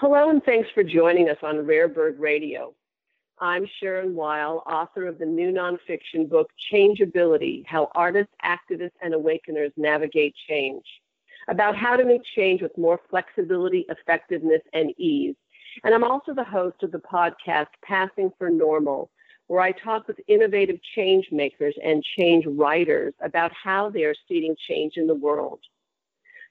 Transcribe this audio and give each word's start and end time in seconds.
Hello, 0.00 0.30
and 0.30 0.44
thanks 0.44 0.68
for 0.72 0.84
joining 0.84 1.28
us 1.28 1.38
on 1.42 1.66
Rare 1.66 1.88
Bird 1.88 2.20
Radio. 2.20 2.72
I'm 3.40 3.66
Sharon 3.80 4.14
Weil, 4.14 4.62
author 4.64 5.08
of 5.08 5.18
the 5.18 5.26
new 5.26 5.50
nonfiction 5.50 6.28
book, 6.28 6.48
Changeability 6.70 7.64
How 7.66 7.90
Artists, 7.96 8.32
Activists, 8.44 8.92
and 9.02 9.12
Awakeners 9.12 9.72
Navigate 9.76 10.36
Change, 10.48 10.84
about 11.48 11.74
how 11.74 11.96
to 11.96 12.04
make 12.04 12.20
change 12.36 12.62
with 12.62 12.78
more 12.78 13.00
flexibility, 13.10 13.86
effectiveness, 13.88 14.62
and 14.72 14.92
ease. 14.98 15.34
And 15.82 15.92
I'm 15.92 16.04
also 16.04 16.32
the 16.32 16.44
host 16.44 16.84
of 16.84 16.92
the 16.92 17.00
podcast, 17.00 17.66
Passing 17.82 18.30
for 18.38 18.50
Normal, 18.50 19.10
where 19.48 19.62
I 19.62 19.72
talk 19.72 20.06
with 20.06 20.20
innovative 20.28 20.78
change 20.94 21.26
makers 21.32 21.74
and 21.82 22.04
change 22.16 22.46
writers 22.46 23.14
about 23.20 23.50
how 23.52 23.90
they 23.90 24.04
are 24.04 24.14
seeding 24.28 24.54
change 24.68 24.92
in 24.96 25.08
the 25.08 25.14
world. 25.16 25.58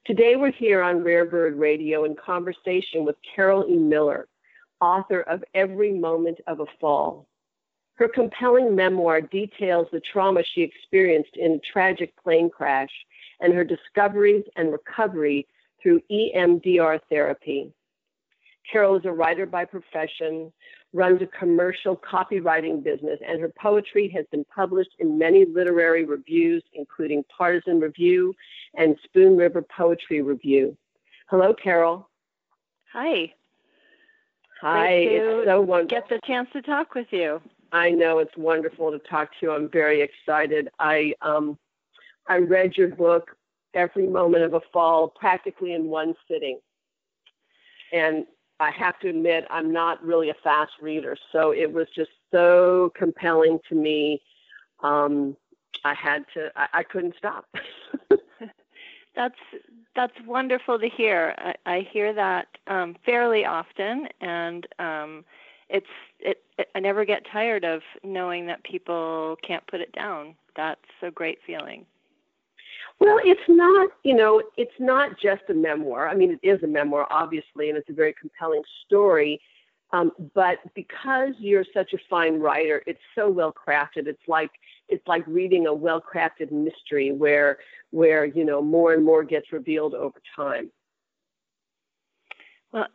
Today 0.06 0.36
we're 0.36 0.52
here 0.52 0.82
on 0.82 1.04
Rare 1.04 1.26
Bird 1.26 1.58
Radio 1.58 2.06
in 2.06 2.16
conversation 2.16 3.04
with 3.04 3.16
Carol 3.36 3.66
E. 3.70 3.76
Miller, 3.76 4.28
author 4.80 5.22
of 5.22 5.44
Every 5.54 5.92
Moment 5.92 6.40
of 6.48 6.62
a 6.62 6.66
Fall. 6.80 7.28
Her 7.96 8.08
compelling 8.08 8.76
memoir 8.76 9.22
details 9.22 9.88
the 9.92 10.00
trauma 10.00 10.44
she 10.44 10.62
experienced 10.62 11.36
in 11.36 11.54
a 11.54 11.72
tragic 11.74 12.14
plane 12.24 12.50
crash 12.50 12.92
and 13.42 13.54
her 13.54 13.64
discoveries 13.64 14.46
and 14.56 14.72
recovery 14.72 15.48
through 15.82 16.02
EMDR 16.12 17.00
therapy. 17.10 17.74
Carol 18.72 18.96
is 18.96 19.06
a 19.06 19.12
writer 19.12 19.46
by 19.46 19.66
profession, 19.66 20.52
runs 20.94 21.22
a 21.22 21.28
commercial 21.28 21.96
copywriting 21.96 22.84
business, 22.84 23.20
and 23.28 23.42
her 23.42 23.52
poetry 23.60 24.08
has 24.16 24.26
been 24.32 24.46
published 24.46 24.96
in 25.00 25.18
many 25.18 25.46
literary 25.46 26.06
reviews, 26.06 26.64
including 26.74 27.24
Partisan 27.36 27.80
Review 27.80 28.34
and 28.76 28.96
Spoon 29.04 29.38
River 29.38 29.62
Poetry 29.62 30.22
Review. 30.22 30.78
Hello, 31.30 31.54
Carol. 31.54 32.10
Hi. 32.94 33.34
Hi. 34.62 34.90
It's 34.90 35.46
so 35.46 35.62
wonderful. 35.62 36.00
Get 36.00 36.10
the 36.10 36.20
chance 36.26 36.50
to 36.54 36.62
talk 36.62 36.96
with 36.96 37.08
you. 37.12 37.42
I 37.72 37.90
know 37.90 38.20
it's 38.20 38.36
wonderful 38.38 38.92
to 38.92 39.00
talk 39.00 39.30
to 39.32 39.38
you. 39.42 39.52
I'm 39.52 39.70
very 39.70 40.02
excited. 40.02 40.70
I 40.80 41.14
um, 41.22 41.58
I 42.28 42.38
read 42.38 42.78
your 42.78 42.90
book 42.90 43.36
every 43.74 44.08
moment 44.08 44.44
of 44.44 44.54
a 44.54 44.62
fall 44.72 45.10
practically 45.10 45.74
in 45.74 45.86
one 45.86 46.16
sitting, 46.30 46.60
and 47.92 48.26
I 48.60 48.72
have 48.72 49.00
to 49.00 49.10
admit, 49.10 49.46
I'm 49.50 49.72
not 49.72 50.04
really 50.04 50.30
a 50.30 50.36
fast 50.44 50.74
reader, 50.82 51.16
so 51.32 51.52
it 51.52 51.72
was 51.72 51.88
just 51.96 52.12
so 52.32 52.92
compelling 52.96 53.60
to 53.70 53.76
me. 53.76 54.22
Um, 54.82 55.38
I 55.84 55.94
had 55.94 56.26
to, 56.34 56.52
I, 56.56 56.68
I 56.74 56.84
couldn't 56.84 57.16
stop. 57.18 57.46
that's 59.16 59.40
that's 59.96 60.14
wonderful 60.26 60.80
to 60.80 60.88
hear. 60.88 61.36
I, 61.38 61.56
I 61.66 61.88
hear 61.92 62.14
that 62.14 62.48
um, 62.68 62.96
fairly 63.06 63.46
often, 63.46 64.08
and 64.22 64.68
um, 64.80 65.26
it's 65.70 65.88
it, 66.20 66.44
it. 66.58 66.70
I 66.76 66.80
never 66.80 67.06
get 67.06 67.26
tired 67.32 67.66
of 67.66 67.82
knowing 68.04 68.46
that 68.48 68.64
people 68.64 69.38
can't 69.46 69.66
put 69.68 69.82
it 69.82 69.92
down. 69.92 70.36
That's 70.56 70.80
a 71.02 71.12
great 71.12 71.40
feeling. 71.46 71.86
Well, 73.00 73.20
it's 73.24 73.40
not, 73.48 73.92
you 74.04 74.16
know, 74.16 74.42
it's 74.58 74.72
not 74.80 75.20
just 75.20 75.44
a 75.50 75.54
memoir. 75.54 76.08
I 76.08 76.16
mean, 76.16 76.32
it 76.32 76.48
is 76.48 76.64
a 76.64 76.68
memoir, 76.68 77.08
obviously, 77.12 77.70
and 77.70 77.78
it's 77.78 77.90
a 77.90 77.94
very 77.94 78.14
compelling 78.20 78.64
story. 78.86 79.40
Um, 79.94 80.12
but 80.34 80.58
because 80.74 81.34
you're 81.40 81.64
such 81.74 81.94
a 81.94 81.98
fine 82.10 82.40
writer, 82.40 82.84
it's 82.88 83.00
so 83.16 83.30
well 83.30 83.54
crafted. 83.54 84.08
It's 84.08 84.28
like 84.28 84.52
it's 84.90 85.06
like 85.08 85.26
reading 85.28 85.68
a 85.68 85.74
well 85.74 86.02
crafted 86.02 86.52
mystery 86.52 87.12
where 87.12 87.60
where 87.92 88.26
you 88.26 88.44
know 88.44 88.62
more 88.62 88.94
and 88.94 89.06
more 89.06 89.24
gets 89.24 89.54
revealed 89.54 89.94
over 89.94 90.20
time. 90.36 90.70
Well, 92.74 92.88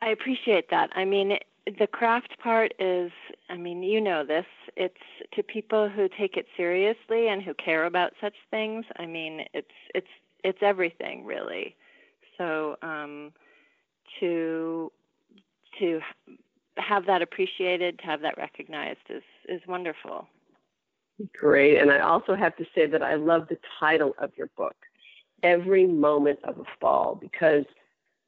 I 0.00 0.10
appreciate 0.10 0.70
that. 0.70 0.90
I 0.94 1.04
mean, 1.04 1.38
the 1.78 1.86
craft 1.86 2.38
part 2.42 2.72
is 2.78 3.10
i 3.50 3.56
mean 3.56 3.82
you 3.82 4.00
know 4.00 4.24
this 4.24 4.46
it's 4.76 4.94
to 5.34 5.42
people 5.42 5.88
who 5.88 6.08
take 6.08 6.36
it 6.36 6.46
seriously 6.56 7.28
and 7.28 7.42
who 7.42 7.52
care 7.54 7.84
about 7.84 8.12
such 8.20 8.34
things 8.50 8.84
i 8.98 9.06
mean 9.06 9.44
it's 9.52 9.68
it's 9.94 10.08
it's 10.44 10.58
everything 10.62 11.24
really. 11.24 11.76
So 12.36 12.76
um 12.82 13.32
to 14.20 14.92
to 15.78 16.00
have 16.76 17.06
that 17.06 17.22
appreciated 17.22 17.98
to 17.98 18.04
have 18.04 18.20
that 18.22 18.38
recognized 18.38 19.00
is 19.10 19.22
is 19.48 19.60
wonderful. 19.66 20.28
Great 21.36 21.78
and 21.78 21.90
i 21.90 21.98
also 21.98 22.36
have 22.36 22.54
to 22.56 22.64
say 22.74 22.86
that 22.86 23.02
i 23.02 23.14
love 23.16 23.48
the 23.48 23.58
title 23.80 24.14
of 24.18 24.30
your 24.36 24.48
book 24.56 24.76
every 25.42 25.86
moment 25.86 26.38
of 26.44 26.58
a 26.58 26.64
fall 26.80 27.16
because 27.20 27.64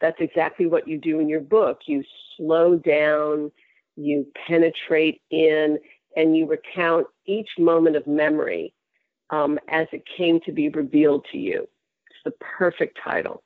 that's 0.00 0.20
exactly 0.20 0.66
what 0.66 0.88
you 0.88 0.98
do 0.98 1.20
in 1.20 1.28
your 1.28 1.40
book. 1.40 1.80
You 1.86 2.02
slow 2.36 2.76
down, 2.76 3.50
you 3.96 4.26
penetrate 4.46 5.20
in, 5.30 5.78
and 6.16 6.36
you 6.36 6.46
recount 6.46 7.06
each 7.26 7.50
moment 7.58 7.96
of 7.96 8.06
memory 8.06 8.72
um, 9.30 9.58
as 9.68 9.86
it 9.92 10.02
came 10.16 10.40
to 10.40 10.52
be 10.52 10.68
revealed 10.68 11.26
to 11.32 11.38
you. 11.38 11.68
It's 12.10 12.20
the 12.24 12.32
perfect 12.58 12.98
title. 13.02 13.42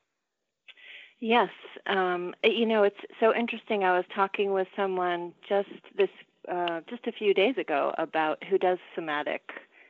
Yes. 1.21 1.51
Um, 1.87 2.35
you 2.43 2.67
know, 2.67 2.83
it's 2.83 3.01
so 3.21 3.35
interesting. 3.35 3.85
I 3.85 3.97
was 3.97 4.05
talking 4.15 4.53
with 4.53 4.69
someone 4.77 5.33
just 5.49 5.69
this 5.97 6.11
uh, 6.51 6.81
just 6.89 7.07
a 7.07 7.13
few 7.13 7.33
days 7.33 7.57
ago 7.57 7.95
about 7.97 8.43
who 8.45 8.59
does 8.59 8.79
somatic 8.95 9.43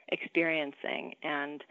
experiencing 0.09 1.15
and 1.23 1.65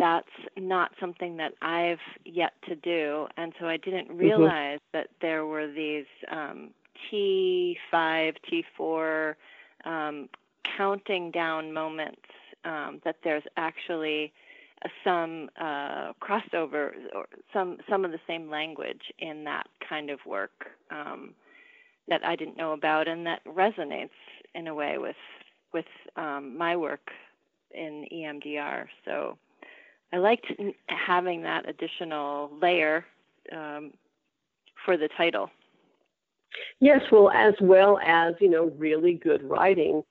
that's 0.00 0.26
not 0.56 0.92
something 0.98 1.36
that 1.36 1.52
I've 1.60 1.98
yet 2.24 2.52
to 2.68 2.74
do. 2.74 3.26
And 3.36 3.52
so 3.60 3.66
I 3.66 3.76
didn't 3.76 4.08
mm-hmm. 4.08 4.18
realize 4.18 4.78
mm-hmm. 4.78 4.98
that 4.98 5.08
there 5.20 5.44
were 5.44 5.70
these 5.70 6.06
um, 6.32 6.70
T5, 7.12 8.34
T4 8.80 9.34
um, 9.84 10.28
counting 10.76 11.30
down 11.30 11.72
moments, 11.72 12.22
um, 12.64 13.00
that 13.04 13.16
there's 13.22 13.42
actually 13.58 14.32
some 15.04 15.50
uh, 15.60 16.12
crossover 16.22 16.92
or 17.14 17.26
some, 17.52 17.76
some 17.88 18.04
of 18.06 18.10
the 18.10 18.20
same 18.26 18.48
language 18.48 19.02
in 19.18 19.44
that 19.44 19.66
kind 19.86 20.08
of 20.08 20.18
work 20.26 20.68
um, 20.90 21.34
that 22.08 22.24
I 22.24 22.36
didn't 22.36 22.56
know 22.56 22.72
about 22.72 23.06
and 23.06 23.26
that 23.26 23.44
resonates 23.44 24.08
in 24.54 24.66
a 24.66 24.74
way 24.74 24.96
with, 24.96 25.16
with 25.74 25.84
um, 26.16 26.56
my 26.56 26.74
work 26.74 27.10
in 27.74 28.06
EMDR. 28.10 28.86
So 29.04 29.36
I 30.12 30.18
liked 30.18 30.46
having 30.88 31.42
that 31.42 31.68
additional 31.68 32.50
layer 32.60 33.04
um, 33.52 33.92
for 34.84 34.96
the 34.96 35.08
title. 35.16 35.50
Yes, 36.80 37.00
well, 37.12 37.30
as 37.30 37.54
well 37.60 37.98
as, 38.04 38.34
you 38.40 38.50
know, 38.50 38.72
really 38.76 39.14
good 39.14 39.42
writing 39.42 40.02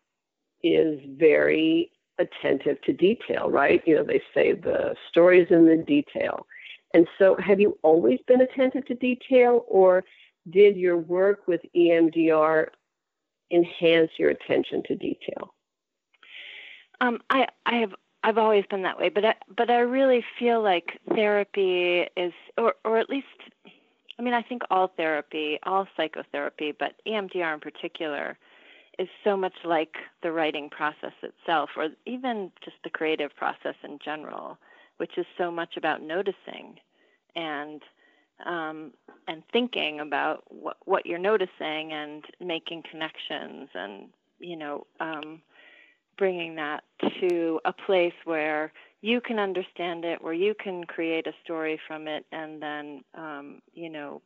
is 0.64 1.00
very 1.18 1.92
attentive 2.18 2.82
to 2.84 2.94
detail, 2.94 3.50
right? 3.50 3.82
You 3.86 3.96
know, 3.96 4.04
they 4.04 4.22
say 4.34 4.54
the 4.54 4.96
story 5.10 5.42
is 5.42 5.48
in 5.50 5.66
the 5.66 5.78
detail. 5.78 6.46
And 6.94 7.08
so, 7.18 7.36
have 7.38 7.60
you 7.60 7.78
always 7.84 8.20
been 8.28 8.42
attentive 8.42 8.86
to 8.88 8.96
detail, 8.96 9.64
or 9.68 10.04
did 10.50 10.76
your 10.76 10.98
work 10.98 11.48
with 11.48 11.62
EMDR 11.76 12.68
enhance 13.52 14.12
your 14.18 14.32
attention 14.32 14.82
to 14.88 14.96
detail? 14.96 15.54
Um, 17.02 17.20
I, 17.30 17.48
I 17.66 17.76
have 17.78 17.94
I've 18.24 18.38
always 18.38 18.66
been 18.70 18.82
that 18.84 19.00
way, 19.00 19.10
but 19.10 19.24
I, 19.24 19.36
but 19.56 19.70
I 19.70 19.80
really 19.80 20.24
feel 20.38 20.62
like 20.62 21.00
therapy 21.16 22.06
is, 22.18 22.34
or 22.58 22.74
or 22.84 22.98
at 22.98 23.10
least, 23.10 23.28
I 24.18 24.22
mean, 24.22 24.34
I 24.34 24.42
think 24.42 24.64
all 24.70 24.92
therapy, 24.98 25.58
all 25.64 25.88
psychotherapy, 25.96 26.74
but 26.78 26.96
EMDR 27.08 27.54
in 27.54 27.60
particular, 27.62 28.38
is 28.98 29.08
so 29.24 29.38
much 29.38 29.54
like 29.64 29.96
the 30.22 30.32
writing 30.34 30.70
process 30.70 31.14
itself, 31.24 31.70
or 31.78 31.90
even 32.06 32.52
just 32.64 32.76
the 32.84 32.90
creative 32.90 33.34
process 33.36 33.76
in 33.84 34.00
general, 34.04 34.58
which 34.98 35.18
is 35.18 35.26
so 35.38 35.50
much 35.50 35.78
about 35.78 36.02
noticing, 36.02 36.78
and 37.36 37.82
um, 38.46 38.92
and 39.30 39.44
thinking 39.54 40.02
about 40.02 40.44
what 40.50 40.76
what 40.84 41.06
you're 41.06 41.20
noticing 41.20 41.94
and 41.94 42.26
making 42.42 42.84
connections, 42.90 43.70
and 43.74 44.10
you 44.40 44.58
know. 44.58 44.86
Um, 45.00 45.42
bringing 46.20 46.56
that 46.58 46.84
to 47.22 47.62
a 47.66 47.74
place 47.74 48.14
where 48.26 48.72
you 49.02 49.22
can 49.22 49.40
understand 49.40 50.06
it, 50.06 50.22
where 50.22 50.34
you 50.34 50.54
can 50.62 50.84
create 50.84 51.26
a 51.26 51.34
story 51.44 51.80
from 51.88 52.08
it, 52.08 52.26
and 52.32 52.62
then 52.62 53.02
um, 53.16 53.62
you 53.74 53.90
know 53.90 54.22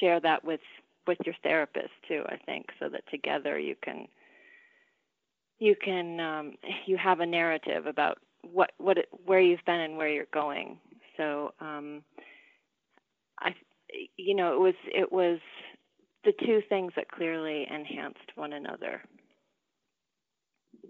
share 0.00 0.20
that 0.20 0.44
with 0.44 0.60
with 1.06 1.18
your 1.26 1.34
therapist 1.42 1.90
too. 2.08 2.22
I 2.26 2.36
think 2.46 2.66
so 2.78 2.88
that 2.88 3.02
together 3.10 3.58
you 3.58 3.74
can 3.82 4.06
you 5.58 5.74
can 5.84 6.20
um, 6.20 6.52
you 6.86 6.96
have 6.96 7.20
a 7.20 7.26
narrative 7.26 7.86
about 7.86 8.18
what 8.42 8.72
what 8.78 8.98
it, 8.98 9.08
where 9.26 9.40
you've 9.40 9.64
been 9.66 9.80
and 9.80 9.96
where 9.96 10.08
you're 10.08 10.26
going. 10.32 10.78
So 11.16 11.52
um, 11.60 12.02
I 13.40 13.54
you 14.16 14.36
know 14.36 14.54
it 14.54 14.60
was 14.60 14.74
it 14.86 15.12
was 15.12 15.40
the 16.24 16.32
two 16.46 16.62
things 16.68 16.92
that 16.96 17.10
clearly 17.10 17.66
enhanced 17.70 18.18
one 18.36 18.52
another. 18.52 19.02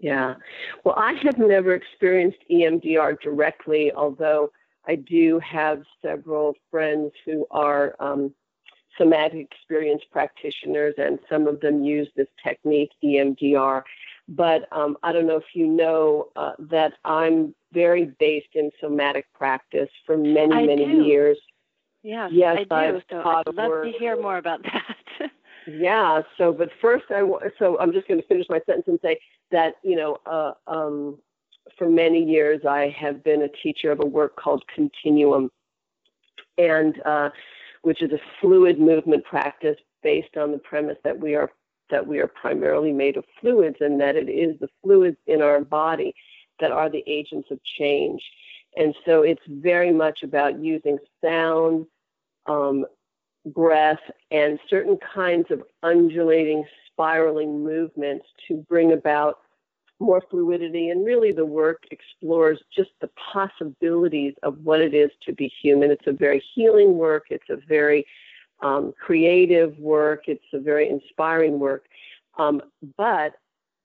Yeah. 0.01 0.35
Well, 0.83 0.95
I 0.97 1.13
have 1.23 1.37
never 1.37 1.75
experienced 1.75 2.39
EMDR 2.49 3.21
directly, 3.21 3.91
although 3.93 4.51
I 4.87 4.95
do 4.95 5.39
have 5.39 5.83
several 6.01 6.55
friends 6.71 7.11
who 7.23 7.45
are 7.51 7.95
um, 7.99 8.33
somatic 8.97 9.47
experience 9.51 10.01
practitioners, 10.11 10.95
and 10.97 11.19
some 11.29 11.47
of 11.47 11.59
them 11.61 11.83
use 11.83 12.09
this 12.15 12.27
technique, 12.43 12.89
EMDR. 13.03 13.83
But 14.27 14.67
um, 14.71 14.97
I 15.03 15.11
don't 15.11 15.27
know 15.27 15.37
if 15.37 15.53
you 15.53 15.67
know 15.67 16.29
uh, 16.35 16.53
that 16.71 16.93
I'm 17.05 17.53
very 17.71 18.05
based 18.19 18.55
in 18.55 18.71
somatic 18.79 19.31
practice 19.33 19.89
for 20.05 20.17
many, 20.17 20.53
I 20.53 20.65
many 20.65 20.85
do. 20.85 21.03
years. 21.03 21.37
Yes, 22.03 22.31
Yes, 22.33 22.57
I 22.57 22.63
do. 22.63 22.97
I've 22.97 23.03
so 23.07 23.21
I'd 23.21 23.55
love 23.55 23.69
work. 23.69 23.85
to 23.85 23.91
hear 23.99 24.19
more 24.19 24.37
about 24.37 24.63
that. 24.63 24.95
Yeah. 25.67 26.21
So, 26.37 26.51
but 26.51 26.69
first, 26.81 27.05
I 27.09 27.21
so 27.59 27.79
I'm 27.79 27.91
just 27.91 28.07
going 28.07 28.21
to 28.21 28.27
finish 28.27 28.47
my 28.49 28.59
sentence 28.65 28.85
and 28.87 28.99
say 29.01 29.19
that 29.51 29.75
you 29.83 29.95
know, 29.95 30.17
uh, 30.25 30.53
um, 30.67 31.17
for 31.77 31.89
many 31.89 32.23
years, 32.23 32.61
I 32.67 32.95
have 32.99 33.23
been 33.23 33.43
a 33.43 33.49
teacher 33.63 33.91
of 33.91 33.99
a 33.99 34.05
work 34.05 34.35
called 34.35 34.63
Continuum, 34.73 35.51
and 36.57 37.01
uh, 37.05 37.29
which 37.83 38.01
is 38.01 38.11
a 38.11 38.19
fluid 38.39 38.79
movement 38.79 39.23
practice 39.25 39.77
based 40.03 40.35
on 40.37 40.51
the 40.51 40.57
premise 40.57 40.97
that 41.03 41.19
we 41.19 41.35
are 41.35 41.51
that 41.89 42.07
we 42.07 42.19
are 42.19 42.27
primarily 42.27 42.93
made 42.93 43.17
of 43.17 43.25
fluids, 43.39 43.77
and 43.81 43.99
that 43.99 44.15
it 44.15 44.29
is 44.29 44.57
the 44.59 44.69
fluids 44.81 45.17
in 45.27 45.41
our 45.41 45.61
body 45.61 46.13
that 46.59 46.71
are 46.71 46.89
the 46.89 47.03
agents 47.05 47.49
of 47.51 47.59
change. 47.77 48.21
And 48.77 48.95
so, 49.05 49.21
it's 49.21 49.41
very 49.47 49.91
much 49.91 50.23
about 50.23 50.59
using 50.59 50.97
sound. 51.23 51.85
Um, 52.47 52.85
breath 53.45 53.99
and 54.29 54.59
certain 54.69 54.97
kinds 55.13 55.49
of 55.49 55.63
undulating, 55.83 56.63
spiraling 56.87 57.63
movements 57.63 58.25
to 58.47 58.57
bring 58.69 58.91
about 58.93 59.39
more 59.99 60.21
fluidity. 60.29 60.89
And 60.89 61.05
really, 61.05 61.31
the 61.31 61.45
work 61.45 61.83
explores 61.91 62.59
just 62.75 62.89
the 63.01 63.09
possibilities 63.33 64.33
of 64.43 64.57
what 64.63 64.81
it 64.81 64.93
is 64.93 65.11
to 65.25 65.33
be 65.33 65.51
human. 65.61 65.91
It's 65.91 66.07
a 66.07 66.11
very 66.11 66.43
healing 66.53 66.97
work, 66.97 67.25
it's 67.29 67.49
a 67.49 67.57
very 67.67 68.05
um, 68.61 68.93
creative 68.99 69.77
work, 69.79 70.23
it's 70.27 70.45
a 70.53 70.59
very 70.59 70.89
inspiring 70.89 71.59
work. 71.59 71.85
Um, 72.37 72.61
but 72.97 73.33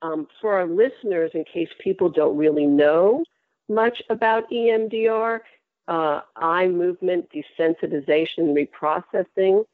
um, 0.03 0.27
for 0.41 0.53
our 0.55 0.67
listeners, 0.67 1.31
in 1.35 1.45
case 1.45 1.69
people 1.83 2.09
don't 2.09 2.37
really 2.37 2.67
know 2.67 3.25
much 3.69 4.03
about 4.11 4.49
EMDR, 4.51 5.41
uh, 5.89 6.21
eye 6.37 6.69
movement 6.69 7.29
desensitization 7.31 8.55
reprocessing. 8.55 9.65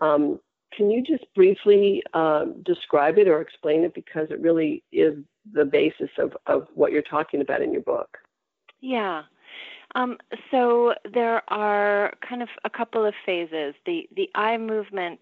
Um, 0.00 0.40
can 0.72 0.90
you 0.90 1.02
just 1.02 1.24
briefly 1.34 2.02
uh, 2.14 2.46
describe 2.64 3.18
it 3.18 3.28
or 3.28 3.40
explain 3.40 3.82
it 3.84 3.94
because 3.94 4.28
it 4.30 4.40
really 4.40 4.82
is 4.92 5.14
the 5.52 5.64
basis 5.64 6.10
of, 6.18 6.36
of 6.46 6.68
what 6.74 6.92
you're 6.92 7.02
talking 7.02 7.40
about 7.40 7.62
in 7.62 7.72
your 7.72 7.82
book? 7.82 8.18
Yeah. 8.80 9.22
Um, 9.94 10.18
so 10.50 10.94
there 11.12 11.42
are 11.52 12.14
kind 12.26 12.42
of 12.42 12.48
a 12.64 12.70
couple 12.70 13.04
of 13.04 13.14
phases. 13.26 13.74
The 13.84 14.08
the 14.14 14.30
eye 14.36 14.56
movement 14.56 15.20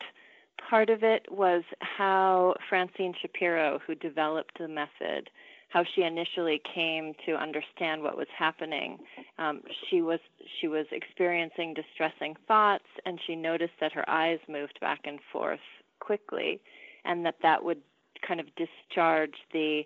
part 0.68 0.90
of 0.90 1.02
it 1.02 1.24
was 1.30 1.62
how 1.80 2.54
Francine 2.68 3.14
Shapiro, 3.20 3.80
who 3.86 3.94
developed 3.94 4.58
the 4.58 4.68
method, 4.68 5.30
how 5.68 5.84
she 5.94 6.02
initially 6.02 6.60
came 6.74 7.14
to 7.26 7.32
understand 7.34 8.02
what 8.02 8.16
was 8.16 8.26
happening. 8.36 8.98
Um, 9.38 9.60
she 9.88 10.02
was 10.02 10.20
she 10.60 10.68
was 10.68 10.86
experiencing 10.92 11.74
distressing 11.74 12.36
thoughts, 12.46 12.86
and 13.04 13.20
she 13.26 13.36
noticed 13.36 13.74
that 13.80 13.92
her 13.92 14.08
eyes 14.08 14.38
moved 14.48 14.78
back 14.80 15.00
and 15.04 15.18
forth 15.30 15.60
quickly, 16.00 16.60
and 17.04 17.24
that 17.26 17.36
that 17.42 17.62
would 17.62 17.82
kind 18.26 18.40
of 18.40 18.46
discharge 18.56 19.34
the 19.52 19.82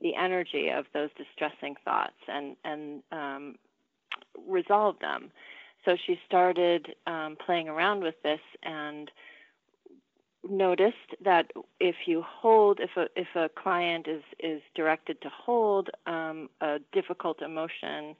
the 0.00 0.14
energy 0.14 0.68
of 0.68 0.86
those 0.94 1.10
distressing 1.16 1.74
thoughts 1.84 2.12
and 2.28 2.56
and 2.64 3.02
um, 3.10 3.56
resolve 4.48 4.96
them. 5.00 5.30
So 5.84 5.96
she 6.06 6.18
started 6.26 6.94
um, 7.06 7.36
playing 7.44 7.68
around 7.68 8.02
with 8.02 8.14
this 8.22 8.40
and 8.62 9.10
noticed 10.48 11.14
that 11.24 11.50
if 11.80 11.94
you 12.06 12.22
hold, 12.26 12.80
if 12.80 12.90
a 12.96 13.06
if 13.16 13.28
a 13.34 13.48
client 13.60 14.06
is 14.08 14.22
is 14.38 14.60
directed 14.74 15.20
to 15.22 15.28
hold 15.28 15.90
um, 16.06 16.48
a 16.60 16.78
difficult 16.92 17.42
emotion 17.42 18.14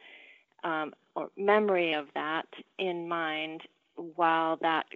um, 0.64 0.94
or 1.14 1.30
memory 1.36 1.92
of 1.92 2.06
that 2.14 2.46
in 2.78 3.08
mind, 3.08 3.62
while 4.16 4.56
that 4.62 4.86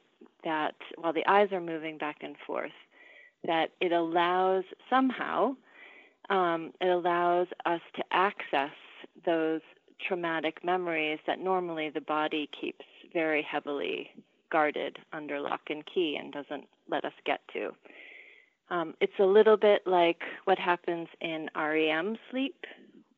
that 0.44 0.74
while 0.96 1.12
the 1.12 1.26
eyes 1.28 1.52
are 1.52 1.60
moving 1.60 1.98
back 1.98 2.18
and 2.22 2.36
forth, 2.46 2.72
that 3.44 3.70
it 3.80 3.92
allows 3.92 4.64
somehow 4.90 5.54
um, 6.30 6.72
it 6.80 6.88
allows 6.88 7.46
us 7.66 7.80
to 7.96 8.02
access 8.12 8.72
those 9.24 9.60
traumatic 10.06 10.64
memories 10.64 11.18
that 11.26 11.40
normally 11.40 11.90
the 11.90 12.00
body 12.00 12.48
keeps 12.60 12.84
very 13.12 13.42
heavily 13.42 14.10
guarded 14.50 14.98
under 15.12 15.40
lock 15.40 15.62
and 15.70 15.84
key 15.86 16.16
and 16.20 16.32
doesn't 16.32 16.64
let 16.88 17.04
us 17.04 17.12
get 17.24 17.40
to. 17.52 17.70
Um, 18.70 18.94
it's 19.00 19.18
a 19.18 19.24
little 19.24 19.56
bit 19.56 19.82
like 19.86 20.20
what 20.44 20.58
happens 20.58 21.08
in 21.20 21.48
REM 21.56 22.18
sleep 22.30 22.64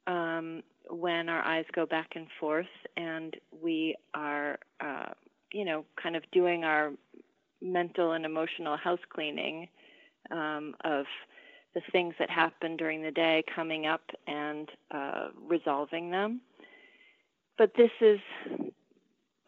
um, 0.06 0.62
when 0.88 1.28
our 1.28 1.42
eyes 1.42 1.64
go 1.72 1.86
back 1.86 2.10
and 2.14 2.26
forth 2.38 2.66
and 2.96 3.36
we 3.62 3.96
are, 4.14 4.58
uh, 4.80 5.06
you 5.52 5.64
know, 5.64 5.84
kind 6.00 6.16
of 6.16 6.22
doing 6.32 6.64
our 6.64 6.92
mental 7.60 8.12
and 8.12 8.24
emotional 8.24 8.76
house 8.76 9.00
cleaning 9.12 9.68
um, 10.30 10.74
of 10.84 11.06
the 11.74 11.80
things 11.92 12.14
that 12.18 12.30
happen 12.30 12.76
during 12.76 13.02
the 13.02 13.10
day, 13.10 13.44
coming 13.54 13.86
up 13.86 14.02
and 14.26 14.68
uh, 14.90 15.28
resolving 15.48 16.10
them. 16.10 16.40
But 17.58 17.72
this 17.76 17.90
is 18.00 18.18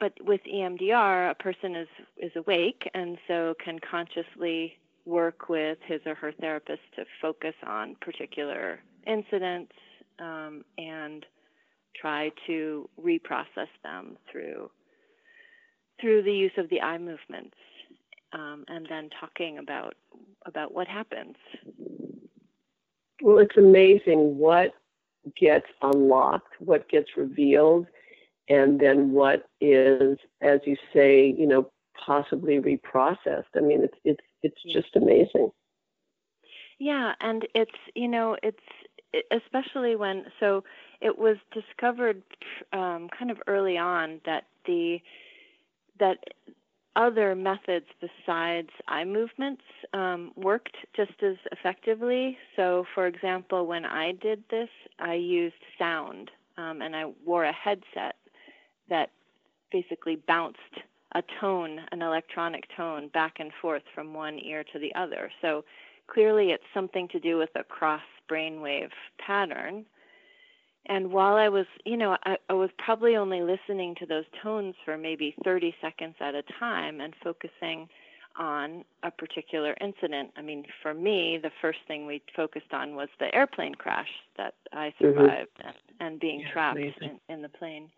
but 0.03 0.13
with 0.25 0.41
EMDR, 0.53 1.31
a 1.31 1.35
person 1.37 1.77
is 1.77 1.87
is 2.17 2.33
awake 2.35 2.91
and 2.93 3.19
so 3.29 3.55
can 3.65 3.79
consciously 3.79 4.77
work 5.05 5.49
with 5.49 5.79
his 5.87 6.01
or 6.07 6.17
her 6.17 6.33
therapist 6.33 6.83
to 6.97 7.05
focus 7.21 7.55
on 7.65 7.95
particular 8.01 8.81
incidents 9.07 9.73
um, 10.19 10.65
and 10.77 11.25
try 11.95 12.33
to 12.49 12.89
reprocess 13.01 13.73
them 13.85 14.17
through 14.31 14.69
through 16.01 16.23
the 16.25 16.33
use 16.33 16.57
of 16.59 16.69
the 16.69 16.81
eye 16.81 16.99
movements 16.99 17.57
um, 18.33 18.65
and 18.67 18.89
then 18.91 19.09
talking 19.21 19.59
about 19.59 19.95
about 20.47 20.75
what 20.75 20.89
happens. 20.89 21.37
Well, 23.23 23.39
it's 23.39 23.57
amazing 23.57 24.37
what 24.37 24.75
gets 25.41 25.69
unlocked, 25.81 26.55
what 26.59 26.89
gets 26.89 27.11
revealed, 27.17 27.87
and 28.53 28.79
then 28.79 29.13
what 29.13 29.47
is, 29.63 30.19
as 30.43 30.61
you 30.67 30.77
say, 30.93 31.35
you 31.39 31.47
know, 31.47 31.71
possibly 32.07 32.61
reprocessed. 32.61 33.53
I 33.57 33.61
mean, 33.61 33.83
it's 33.83 33.99
it's 34.05 34.25
it's 34.43 34.63
just 34.65 34.95
amazing. 34.95 35.51
Yeah, 36.79 37.15
and 37.21 37.47
it's 37.55 37.81
you 37.95 38.09
know 38.09 38.37
it's 38.43 38.59
especially 39.31 39.97
when 39.97 40.27
so 40.39 40.65
it 41.01 41.19
was 41.19 41.37
discovered 41.53 42.23
um, 42.75 43.09
kind 43.19 43.31
of 43.31 43.39
early 43.47 43.79
on 43.79 44.21
that 44.27 44.45
the 44.67 44.99
that 45.99 46.19
other 46.95 47.35
methods 47.35 47.87
besides 48.01 48.69
eye 48.87 49.05
movements 49.05 49.63
um, 49.95 50.31
worked 50.37 50.77
just 50.95 51.23
as 51.23 51.37
effectively. 51.53 52.37
So, 52.55 52.85
for 52.95 53.07
example, 53.07 53.67
when 53.67 53.87
I 53.87 54.13
did 54.13 54.45
this, 54.51 54.69
I 54.99 55.15
used 55.15 55.55
sound 55.79 56.31
um, 56.59 56.83
and 56.83 56.95
I 56.95 57.07
wore 57.25 57.45
a 57.45 57.53
headset 57.53 58.17
that 58.93 59.11
basically 59.73 60.17
bounced 60.29 60.59
a 61.15 61.23
tone, 61.41 61.81
an 61.91 62.03
electronic 62.03 62.65
tone, 62.77 63.09
back 63.09 63.37
and 63.39 63.51
forth 63.61 63.83
from 63.95 64.13
one 64.15 64.39
ear 64.39 64.63
to 64.73 64.79
the 64.79 64.95
other. 64.95 65.31
So 65.41 65.65
clearly 66.07 66.51
it's 66.51 66.63
something 66.75 67.09
to 67.09 67.19
do 67.19 67.39
with 67.39 67.49
a 67.57 67.65
cross 67.65 68.03
brainwave 68.31 68.91
pattern. 69.19 69.87
And 70.87 71.11
while 71.11 71.37
I 71.37 71.49
was, 71.49 71.67
you 71.87 71.97
know, 71.97 72.17
I, 72.25 72.37
I 72.51 72.53
was 72.53 72.71
probably 72.79 73.17
only 73.17 73.41
listening 73.41 73.95
to 73.97 74.07
those 74.07 74.25
tones 74.43 74.75
for 74.85 74.99
maybe 74.99 75.35
30 75.43 75.75
seconds 75.81 76.17
at 76.21 76.35
a 76.35 76.43
time 76.59 77.01
and 77.01 77.15
focusing 77.25 77.89
on 78.39 78.85
a 79.03 79.11
particular 79.11 79.75
incident. 79.81 80.31
I 80.37 80.43
mean, 80.43 80.65
for 80.83 80.93
me, 80.93 81.39
the 81.43 81.53
first 81.61 81.79
thing 81.89 82.07
we 82.07 82.23
focused 82.37 82.73
on 82.73 82.95
was 82.95 83.09
the 83.21 83.35
airplane 83.35 83.75
crash 83.75 84.09
that 84.37 84.55
I 84.73 84.93
survived 85.01 85.51
mm-hmm. 85.59 85.69
and, 85.69 85.77
and, 86.01 86.21
being 86.21 86.41
yeah, 86.41 86.53
trapped 86.53 86.79
in, 86.79 87.21
in 87.29 87.43
the 87.43 87.49
plane 87.49 87.91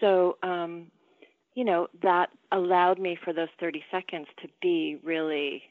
so 0.00 0.36
um, 0.42 0.86
you 1.54 1.64
know 1.64 1.88
that 2.02 2.30
allowed 2.52 2.98
me 2.98 3.16
for 3.22 3.32
those 3.32 3.48
30 3.58 3.82
seconds 3.90 4.26
to 4.42 4.48
be 4.60 4.98
really 5.02 5.62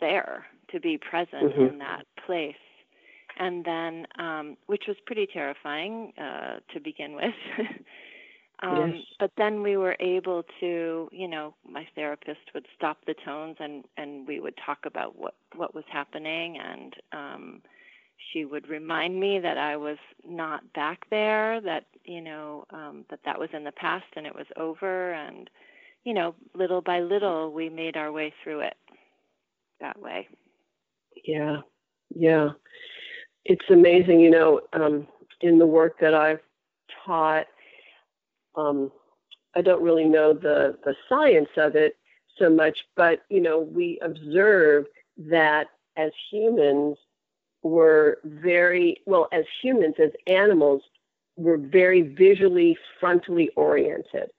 there 0.00 0.46
to 0.70 0.80
be 0.80 0.98
present 0.98 1.52
mm-hmm. 1.52 1.74
in 1.74 1.78
that 1.78 2.04
place 2.26 2.54
and 3.38 3.64
then 3.64 4.06
um, 4.18 4.56
which 4.66 4.84
was 4.88 4.96
pretty 5.06 5.26
terrifying 5.32 6.12
uh, 6.18 6.58
to 6.72 6.80
begin 6.80 7.14
with 7.14 7.34
um, 8.62 8.92
yes. 8.92 9.04
but 9.18 9.30
then 9.36 9.62
we 9.62 9.76
were 9.76 9.96
able 10.00 10.44
to 10.60 11.08
you 11.12 11.28
know 11.28 11.54
my 11.68 11.86
therapist 11.94 12.40
would 12.54 12.66
stop 12.76 12.98
the 13.06 13.14
tones 13.24 13.56
and 13.60 13.84
and 13.96 14.26
we 14.26 14.40
would 14.40 14.54
talk 14.64 14.78
about 14.84 15.18
what 15.18 15.34
what 15.54 15.74
was 15.74 15.84
happening 15.90 16.58
and 16.58 16.94
um, 17.12 17.62
she 18.32 18.44
would 18.44 18.68
remind 18.68 19.18
me 19.18 19.38
that 19.38 19.58
I 19.58 19.76
was 19.76 19.98
not 20.26 20.72
back 20.72 21.06
there, 21.10 21.60
that 21.60 21.84
you 22.04 22.20
know 22.20 22.64
um, 22.70 23.04
that 23.10 23.20
that 23.24 23.38
was 23.38 23.48
in 23.52 23.64
the 23.64 23.72
past 23.72 24.06
and 24.16 24.26
it 24.26 24.34
was 24.34 24.46
over, 24.56 25.12
and 25.12 25.48
you 26.04 26.14
know, 26.14 26.34
little 26.54 26.80
by 26.80 27.00
little, 27.00 27.52
we 27.52 27.68
made 27.68 27.96
our 27.96 28.10
way 28.12 28.32
through 28.42 28.60
it 28.60 28.74
that 29.80 30.00
way. 30.00 30.26
Yeah, 31.24 31.58
yeah. 32.14 32.50
It's 33.44 33.68
amazing, 33.70 34.20
you 34.20 34.30
know, 34.30 34.60
um, 34.72 35.06
in 35.40 35.58
the 35.58 35.66
work 35.66 35.98
that 36.00 36.14
I've 36.14 36.40
taught, 37.04 37.46
um, 38.56 38.90
I 39.54 39.60
don't 39.60 39.82
really 39.82 40.04
know 40.04 40.32
the, 40.32 40.78
the 40.84 40.94
science 41.08 41.48
of 41.56 41.76
it 41.76 41.96
so 42.38 42.48
much, 42.48 42.78
but, 42.96 43.20
you 43.28 43.40
know, 43.40 43.58
we 43.60 43.98
observe 44.02 44.86
that 45.18 45.66
as 45.96 46.10
humans, 46.30 46.96
we're 47.62 48.16
very, 48.24 49.00
well, 49.06 49.28
as 49.32 49.44
humans, 49.62 49.96
as 49.98 50.10
animals, 50.26 50.82
we're 51.36 51.56
very 51.56 52.02
visually, 52.02 52.76
frontally 53.00 53.48
oriented. 53.56 54.30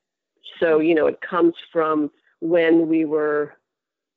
So, 0.60 0.80
you 0.80 0.96
know, 0.96 1.08
it 1.08 1.22
comes 1.22 1.54
from 1.72 2.12
when 2.40 2.88
we 2.88 3.06
were, 3.06 3.54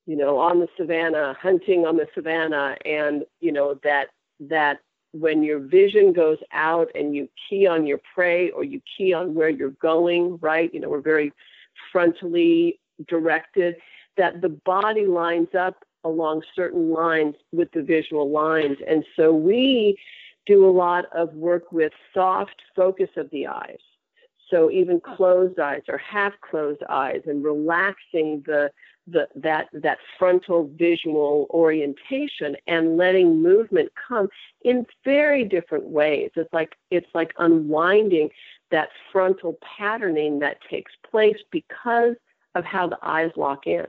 you 0.06 0.16
know, 0.16 0.38
on 0.38 0.60
the 0.60 0.68
savannah, 0.76 1.36
hunting 1.40 1.86
on 1.86 1.96
the 1.96 2.08
savannah, 2.14 2.76
and, 2.84 3.24
you 3.40 3.52
know, 3.52 3.78
that, 3.84 4.08
that 4.40 4.80
when 5.12 5.42
your 5.42 5.60
vision 5.60 6.12
goes 6.12 6.38
out 6.52 6.88
and 6.94 7.14
you 7.14 7.28
key 7.48 7.66
on 7.66 7.86
your 7.86 8.00
prey 8.14 8.50
or 8.50 8.64
you 8.64 8.80
key 8.96 9.12
on 9.12 9.34
where 9.34 9.50
you're 9.50 9.70
going, 9.70 10.38
right? 10.40 10.72
You 10.72 10.80
know, 10.80 10.88
we're 10.88 11.00
very 11.00 11.32
frontally 11.94 12.78
directed, 13.06 13.76
that 14.16 14.40
the 14.40 14.48
body 14.48 15.06
lines 15.06 15.54
up 15.58 15.84
along 16.04 16.42
certain 16.54 16.90
lines 16.90 17.36
with 17.52 17.70
the 17.72 17.82
visual 17.82 18.30
lines. 18.30 18.78
And 18.86 19.04
so 19.16 19.32
we 19.32 19.98
do 20.46 20.68
a 20.68 20.70
lot 20.70 21.04
of 21.14 21.32
work 21.34 21.70
with 21.72 21.92
soft 22.12 22.62
focus 22.74 23.10
of 23.16 23.30
the 23.30 23.46
eyes. 23.46 23.78
So 24.50 24.70
even 24.70 25.00
oh. 25.04 25.16
closed 25.16 25.58
eyes 25.58 25.82
or 25.88 25.98
half 25.98 26.34
closed 26.40 26.82
eyes 26.88 27.22
and 27.26 27.42
relaxing 27.42 28.42
the, 28.46 28.70
the 29.06 29.26
that 29.36 29.68
that 29.72 29.98
frontal 30.18 30.70
visual 30.76 31.46
orientation 31.50 32.56
and 32.66 32.96
letting 32.96 33.42
movement 33.42 33.90
come 34.08 34.28
in 34.62 34.86
very 35.04 35.44
different 35.44 35.84
ways. 35.86 36.30
It's 36.36 36.52
like 36.52 36.76
it's 36.90 37.08
like 37.14 37.32
unwinding 37.38 38.30
that 38.70 38.90
frontal 39.10 39.58
patterning 39.76 40.38
that 40.40 40.58
takes 40.70 40.92
place 41.10 41.38
because 41.50 42.14
of 42.54 42.64
how 42.64 42.86
the 42.86 42.98
eyes 43.02 43.30
lock 43.36 43.66
in. 43.66 43.86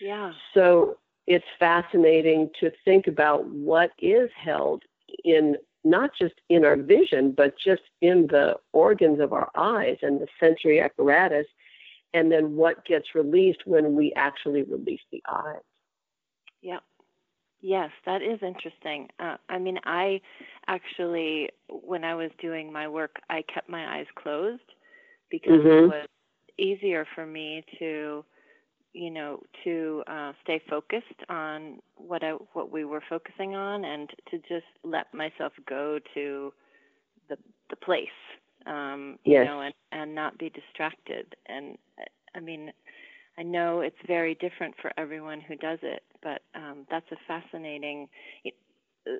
Yeah. 0.00 0.32
So 0.54 0.96
it's 1.26 1.44
fascinating 1.58 2.50
to 2.60 2.70
think 2.84 3.06
about 3.06 3.46
what 3.46 3.90
is 3.98 4.30
held 4.36 4.82
in 5.24 5.56
not 5.84 6.10
just 6.18 6.34
in 6.48 6.64
our 6.64 6.76
vision, 6.76 7.32
but 7.32 7.54
just 7.62 7.82
in 8.00 8.26
the 8.28 8.56
organs 8.72 9.20
of 9.20 9.32
our 9.32 9.50
eyes 9.54 9.98
and 10.00 10.20
the 10.20 10.26
sensory 10.40 10.80
apparatus, 10.80 11.46
and 12.14 12.32
then 12.32 12.56
what 12.56 12.86
gets 12.86 13.14
released 13.14 13.60
when 13.66 13.94
we 13.94 14.12
actually 14.16 14.62
release 14.62 15.02
the 15.12 15.22
eyes. 15.28 15.60
Yeah. 16.62 16.78
Yes, 17.60 17.90
that 18.06 18.22
is 18.22 18.38
interesting. 18.42 19.08
Uh, 19.18 19.36
I 19.48 19.58
mean, 19.58 19.78
I 19.84 20.20
actually, 20.66 21.50
when 21.68 22.04
I 22.04 22.14
was 22.14 22.30
doing 22.38 22.72
my 22.72 22.88
work, 22.88 23.16
I 23.30 23.42
kept 23.42 23.68
my 23.68 23.98
eyes 23.98 24.06
closed 24.16 24.62
because 25.30 25.60
mm-hmm. 25.60 25.84
it 25.84 25.86
was 25.86 26.08
easier 26.58 27.06
for 27.14 27.26
me 27.26 27.64
to 27.78 28.24
you 28.94 29.10
know, 29.10 29.40
to 29.64 30.02
uh, 30.06 30.32
stay 30.42 30.62
focused 30.70 31.20
on 31.28 31.80
what 31.96 32.22
I 32.24 32.32
what 32.54 32.70
we 32.72 32.84
were 32.84 33.02
focusing 33.08 33.54
on, 33.54 33.84
and 33.84 34.08
to 34.30 34.38
just 34.38 34.66
let 34.84 35.12
myself 35.12 35.52
go 35.68 35.98
to 36.14 36.52
the 37.28 37.36
the 37.70 37.76
place, 37.76 38.08
um, 38.66 39.18
you 39.24 39.40
know, 39.40 39.60
and 39.60 39.74
and 39.92 40.14
not 40.14 40.38
be 40.38 40.50
distracted. 40.50 41.34
And 41.46 41.76
I 42.34 42.40
mean, 42.40 42.72
I 43.38 43.42
know 43.42 43.80
it's 43.80 43.96
very 44.06 44.34
different 44.36 44.74
for 44.80 44.92
everyone 44.96 45.40
who 45.40 45.56
does 45.56 45.80
it, 45.82 46.02
but 46.22 46.42
um, 46.54 46.86
that's 46.90 47.10
a 47.12 47.16
fascinating 47.26 48.08
uh, 48.46 49.10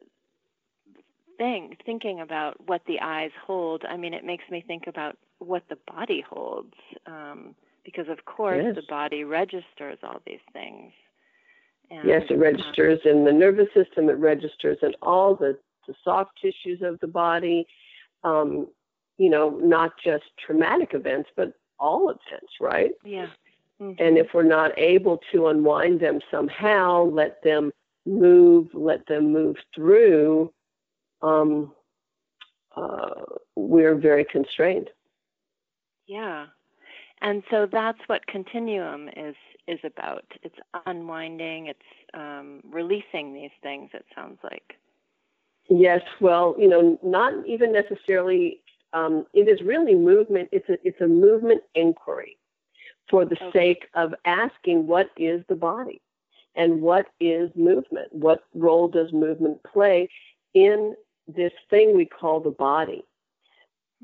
thing. 1.37 1.77
Thinking 1.85 2.21
about 2.21 2.57
what 2.69 2.83
the 2.87 3.01
eyes 3.01 3.33
hold. 3.47 3.85
I 3.89 3.97
mean, 3.97 4.15
it 4.15 4.25
makes 4.25 4.45
me 4.51 4.65
think 4.67 4.85
about 4.87 5.17
what 5.39 5.65
the 5.69 5.79
body 5.87 6.25
holds. 6.29 6.75
Um, 7.07 7.55
because 7.85 8.09
of 8.09 8.25
course 8.25 8.63
yes. 8.65 8.75
the 8.75 8.83
body 8.89 9.25
registers 9.25 9.99
all 10.03 10.21
these 10.27 10.41
things. 10.53 10.93
And, 11.91 12.09
yes, 12.09 12.23
it 12.31 12.39
registers 12.39 13.01
uh, 13.05 13.11
in 13.11 13.25
the 13.25 13.33
nervous 13.33 13.69
system. 13.75 14.09
It 14.09 14.19
registers 14.19 14.79
in 14.83 14.95
all 15.03 15.35
the, 15.35 15.59
the 15.87 15.95
soft 16.03 16.33
tissues 16.41 16.81
of 16.83 16.99
the 17.01 17.07
body. 17.07 17.67
Um, 18.23 18.69
you 19.19 19.31
know, 19.31 19.51
not 19.63 19.93
just 20.03 20.25
traumatic 20.45 20.91
events, 20.95 21.29
but 21.37 21.53
all 21.79 22.09
events, 22.09 22.53
right? 22.61 22.93
Yeah. 23.05 23.29
Mm-hmm. 23.81 24.03
And 24.03 24.19
if 24.19 24.29
we're 24.35 24.43
not 24.43 24.77
able 24.79 25.21
to 25.33 25.49
unwind 25.49 26.01
them 26.01 26.21
somehow, 26.31 27.05
let 27.05 27.43
them 27.43 27.71
move, 28.07 28.69
let 28.73 29.07
them 29.07 29.33
move 29.33 29.57
through, 29.75 30.53
um, 31.23 31.73
uh, 32.77 33.23
we're 33.57 33.95
very 33.95 34.25
constrained. 34.25 34.91
Yeah, 36.07 36.47
and 37.25 37.43
so 37.51 37.67
that's 37.71 37.99
what 38.07 38.27
continuum 38.27 39.09
is 39.17 39.35
is 39.67 39.81
about. 39.83 40.25
It's 40.43 40.55
unwinding. 40.85 41.67
It's 41.67 41.81
um, 42.13 42.61
releasing 42.71 43.33
these 43.33 43.51
things. 43.63 43.91
It 43.95 44.05
sounds 44.15 44.39
like. 44.45 44.75
Yes, 45.71 46.03
well, 46.21 46.55
you 46.59 46.69
know, 46.69 47.01
not 47.03 47.33
even 47.47 47.73
necessarily. 47.73 48.61
Um, 48.93 49.27
it 49.33 49.49
is 49.49 49.61
really 49.67 49.95
movement. 49.95 50.51
It's 50.53 50.69
a 50.69 50.77
it's 50.87 51.01
a 51.01 51.09
movement 51.09 51.63
inquiry, 51.75 52.37
for 53.11 53.25
the 53.25 53.43
okay. 53.43 53.59
sake 53.59 53.89
of 53.95 54.15
asking 54.27 54.87
what 54.87 55.09
is 55.17 55.43
the 55.49 55.57
body, 55.57 56.03
and 56.55 56.83
what 56.83 57.07
is 57.21 57.51
movement. 57.57 58.09
What 58.13 58.45
role 58.55 58.87
does 58.87 59.13
movement 59.15 59.61
play 59.65 60.11
in 60.53 60.95
this 61.27 61.53
thing 61.71 61.97
we 61.97 62.05
call 62.05 62.41
the 62.41 62.51
body? 62.51 63.03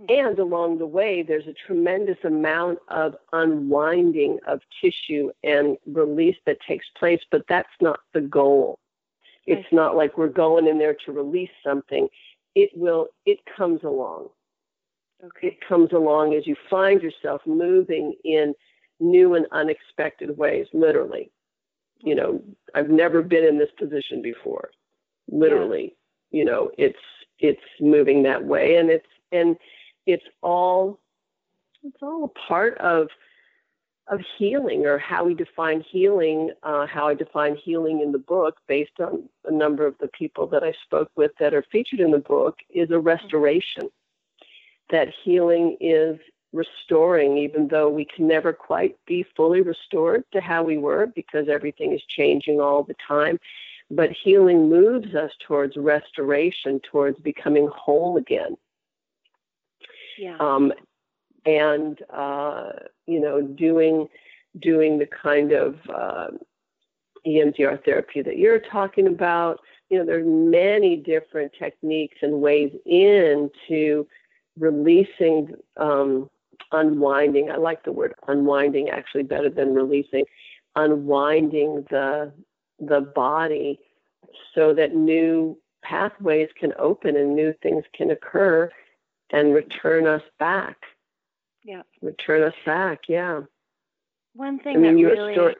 And 0.08 0.38
along 0.38 0.78
the 0.78 0.86
way, 0.86 1.22
there's 1.22 1.46
a 1.46 1.54
tremendous 1.66 2.16
amount 2.24 2.78
of 2.88 3.16
unwinding 3.32 4.38
of 4.46 4.60
tissue 4.80 5.30
and 5.44 5.76
release 5.86 6.36
that 6.46 6.58
takes 6.66 6.86
place, 6.98 7.20
but 7.30 7.44
that's 7.48 7.68
not 7.80 8.00
the 8.14 8.22
goal. 8.22 8.78
It's 9.46 9.66
not 9.72 9.96
like 9.96 10.16
we're 10.16 10.28
going 10.28 10.66
in 10.66 10.78
there 10.78 10.96
to 11.06 11.12
release 11.12 11.50
something. 11.64 12.08
It 12.54 12.70
will, 12.74 13.08
it 13.26 13.40
comes 13.56 13.80
along. 13.84 14.28
Okay. 15.22 15.48
It 15.48 15.58
comes 15.66 15.92
along 15.92 16.34
as 16.34 16.46
you 16.46 16.56
find 16.70 17.02
yourself 17.02 17.42
moving 17.46 18.14
in 18.24 18.54
new 19.00 19.34
and 19.34 19.46
unexpected 19.52 20.36
ways, 20.36 20.66
literally. 20.72 21.30
You 21.98 22.14
know, 22.14 22.42
I've 22.74 22.88
never 22.88 23.22
been 23.22 23.44
in 23.44 23.58
this 23.58 23.70
position 23.78 24.22
before. 24.22 24.70
Literally, 25.30 25.94
yeah. 26.30 26.38
you 26.38 26.44
know, 26.44 26.70
it's 26.78 26.98
it's 27.38 27.60
moving 27.80 28.22
that 28.22 28.44
way 28.44 28.76
and 28.76 28.90
it's 28.90 29.06
and 29.32 29.56
it's 30.06 30.24
all 30.42 31.00
it's 31.82 32.02
all 32.02 32.24
a 32.24 32.48
part 32.48 32.78
of 32.78 33.08
of 34.10 34.20
healing 34.38 34.86
or 34.86 34.98
how 34.98 35.24
we 35.24 35.34
define 35.34 35.80
healing, 35.88 36.50
uh, 36.64 36.84
how 36.86 37.06
I 37.08 37.14
define 37.14 37.54
healing 37.54 38.00
in 38.00 38.10
the 38.10 38.18
book 38.18 38.56
based 38.66 38.98
on 38.98 39.28
a 39.44 39.52
number 39.52 39.86
of 39.86 39.96
the 39.98 40.08
people 40.08 40.48
that 40.48 40.64
I 40.64 40.74
spoke 40.84 41.10
with 41.16 41.30
that 41.38 41.54
are 41.54 41.64
featured 41.70 42.00
in 42.00 42.10
the 42.10 42.18
book 42.18 42.58
is 42.70 42.90
a 42.90 42.98
restoration. 42.98 43.88
That 44.90 45.08
healing 45.22 45.76
is 45.80 46.18
restoring, 46.52 47.38
even 47.38 47.68
though 47.68 47.88
we 47.88 48.04
can 48.04 48.26
never 48.26 48.52
quite 48.52 48.96
be 49.06 49.24
fully 49.36 49.60
restored 49.60 50.24
to 50.32 50.40
how 50.40 50.64
we 50.64 50.76
were 50.76 51.06
because 51.06 51.48
everything 51.48 51.92
is 51.92 52.02
changing 52.08 52.60
all 52.60 52.82
the 52.82 52.96
time. 53.06 53.38
But 53.92 54.10
healing 54.10 54.68
moves 54.68 55.14
us 55.14 55.30
towards 55.46 55.76
restoration, 55.76 56.80
towards 56.80 57.20
becoming 57.20 57.68
whole 57.72 58.16
again. 58.16 58.56
Yeah. 60.20 60.36
Um, 60.38 60.72
and 61.46 61.98
uh, 62.10 62.72
you 63.06 63.20
know, 63.20 63.40
doing 63.40 64.06
doing 64.60 64.98
the 64.98 65.06
kind 65.06 65.52
of 65.52 65.76
uh, 65.88 66.28
EMDR 67.26 67.82
therapy 67.84 68.20
that 68.22 68.36
you're 68.36 68.60
talking 68.60 69.06
about. 69.06 69.60
You 69.88 69.98
know, 69.98 70.04
there's 70.04 70.26
many 70.26 70.96
different 70.96 71.52
techniques 71.58 72.18
and 72.22 72.40
ways 72.40 72.70
into 72.84 74.06
releasing, 74.58 75.54
um, 75.78 76.28
unwinding. 76.70 77.50
I 77.50 77.56
like 77.56 77.84
the 77.84 77.92
word 77.92 78.14
unwinding 78.28 78.90
actually 78.90 79.22
better 79.22 79.48
than 79.48 79.74
releasing. 79.74 80.24
Unwinding 80.76 81.86
the 81.90 82.32
the 82.78 83.00
body 83.00 83.80
so 84.54 84.74
that 84.74 84.94
new 84.94 85.58
pathways 85.82 86.48
can 86.58 86.74
open 86.78 87.16
and 87.16 87.34
new 87.34 87.54
things 87.62 87.84
can 87.94 88.10
occur 88.10 88.70
and 89.32 89.54
return 89.54 90.06
us 90.06 90.22
back. 90.38 90.76
Yeah. 91.64 91.82
Return 92.02 92.42
us 92.42 92.54
back. 92.64 93.00
Yeah. 93.08 93.42
One 94.34 94.58
thing 94.58 94.76
I 94.76 94.78
mean, 94.78 95.02
that 95.02 95.10
really. 95.10 95.34
Story... 95.34 95.56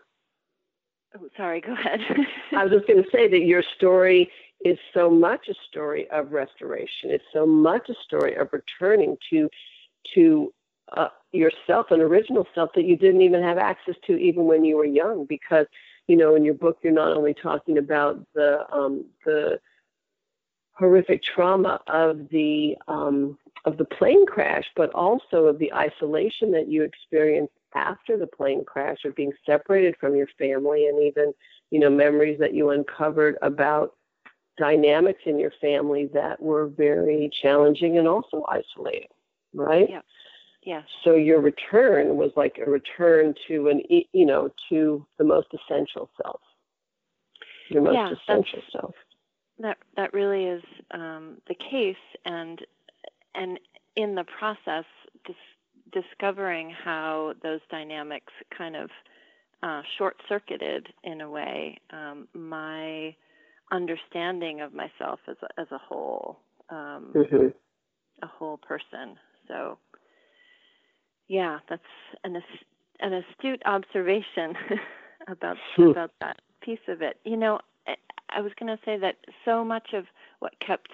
Oh, 1.16 1.28
sorry. 1.36 1.60
Go 1.60 1.72
ahead. 1.72 2.00
I 2.52 2.64
was 2.64 2.72
just 2.72 2.86
going 2.86 3.02
to 3.02 3.10
say 3.10 3.28
that 3.28 3.40
your 3.40 3.62
story 3.76 4.30
is 4.64 4.78
so 4.94 5.10
much 5.10 5.48
a 5.48 5.54
story 5.68 6.08
of 6.10 6.32
restoration. 6.32 7.10
It's 7.10 7.24
so 7.32 7.46
much 7.46 7.88
a 7.88 7.94
story 8.04 8.34
of 8.34 8.48
returning 8.52 9.16
to 9.30 9.48
to 10.14 10.52
uh, 10.96 11.08
yourself, 11.32 11.90
an 11.90 12.00
original 12.00 12.46
self 12.54 12.70
that 12.74 12.84
you 12.84 12.96
didn't 12.96 13.22
even 13.22 13.42
have 13.42 13.58
access 13.58 13.94
to 14.06 14.16
even 14.16 14.44
when 14.44 14.64
you 14.64 14.76
were 14.76 14.84
young. 14.84 15.24
Because 15.24 15.66
you 16.06 16.16
know, 16.16 16.34
in 16.34 16.44
your 16.44 16.54
book, 16.54 16.78
you're 16.82 16.92
not 16.92 17.16
only 17.16 17.34
talking 17.34 17.78
about 17.78 18.24
the 18.34 18.64
um, 18.72 19.04
the 19.24 19.60
horrific 20.72 21.22
trauma 21.22 21.80
of 21.86 22.28
the 22.30 22.76
um, 22.88 23.38
of 23.64 23.76
the 23.76 23.84
plane 23.84 24.26
crash, 24.26 24.64
but 24.76 24.90
also 24.94 25.44
of 25.44 25.58
the 25.58 25.72
isolation 25.72 26.50
that 26.52 26.68
you 26.68 26.82
experienced 26.82 27.52
after 27.74 28.16
the 28.16 28.26
plane 28.26 28.64
crash, 28.64 29.04
of 29.04 29.14
being 29.14 29.32
separated 29.44 29.94
from 30.00 30.16
your 30.16 30.28
family, 30.38 30.86
and 30.86 31.02
even 31.02 31.32
you 31.70 31.78
know 31.78 31.90
memories 31.90 32.38
that 32.38 32.54
you 32.54 32.70
uncovered 32.70 33.36
about 33.42 33.94
dynamics 34.58 35.22
in 35.26 35.38
your 35.38 35.52
family 35.60 36.08
that 36.12 36.40
were 36.40 36.68
very 36.68 37.30
challenging 37.42 37.98
and 37.98 38.06
also 38.06 38.44
isolating, 38.48 39.08
right? 39.54 39.88
Yeah. 39.88 40.00
Yeah. 40.62 40.82
So 41.04 41.14
your 41.14 41.40
return 41.40 42.16
was 42.16 42.32
like 42.36 42.60
a 42.64 42.70
return 42.70 43.34
to 43.48 43.68
an, 43.68 43.82
you 43.88 44.26
know, 44.26 44.50
to 44.68 45.06
the 45.16 45.24
most 45.24 45.48
essential 45.54 46.10
self. 46.22 46.40
Your 47.70 47.82
most 47.82 47.94
yeah, 47.94 48.12
essential 48.12 48.62
self. 48.70 48.94
That 49.60 49.78
that 49.96 50.14
really 50.14 50.44
is 50.44 50.62
um, 50.92 51.36
the 51.48 51.54
case, 51.54 51.96
and 52.24 52.60
and 53.34 53.58
in 53.96 54.14
the 54.14 54.24
process, 54.38 54.84
dis- 55.26 55.92
discovering 55.92 56.70
how 56.70 57.34
those 57.42 57.60
dynamics 57.70 58.32
kind 58.56 58.76
of 58.76 58.90
uh, 59.62 59.82
short 59.98 60.16
circuited 60.28 60.88
in 61.04 61.20
a 61.20 61.28
way 61.28 61.78
um, 61.92 62.28
my 62.34 63.14
understanding 63.72 64.60
of 64.60 64.72
myself 64.72 65.20
as 65.28 65.36
a, 65.42 65.60
as 65.60 65.66
a 65.70 65.78
whole, 65.78 66.38
um, 66.70 67.12
mm-hmm. 67.14 67.48
a 68.22 68.26
whole 68.26 68.56
person. 68.56 69.16
So, 69.48 69.78
yeah, 71.28 71.58
that's 71.68 71.82
an 72.24 72.42
an 73.00 73.12
astute 73.14 73.62
observation 73.66 74.54
about 75.28 75.56
hmm. 75.76 75.88
about 75.88 76.12
that 76.20 76.40
piece 76.62 76.78
of 76.88 77.02
it. 77.02 77.18
You 77.24 77.36
know, 77.36 77.60
I, 78.32 78.40
was 78.40 78.52
going 78.58 78.74
to 78.74 78.82
say 78.84 78.98
that 78.98 79.16
so 79.44 79.64
much 79.64 79.88
of 79.94 80.04
what 80.38 80.52
kept 80.64 80.90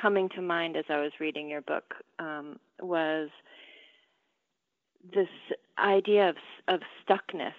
coming 0.00 0.28
to 0.30 0.42
mind 0.42 0.76
as 0.76 0.84
I 0.88 1.00
was 1.00 1.12
reading 1.20 1.48
your 1.48 1.62
book 1.62 1.94
um, 2.18 2.58
was 2.80 3.28
this 5.14 5.28
idea 5.78 6.28
of 6.28 6.36
of 6.68 6.80
stuckness 7.04 7.52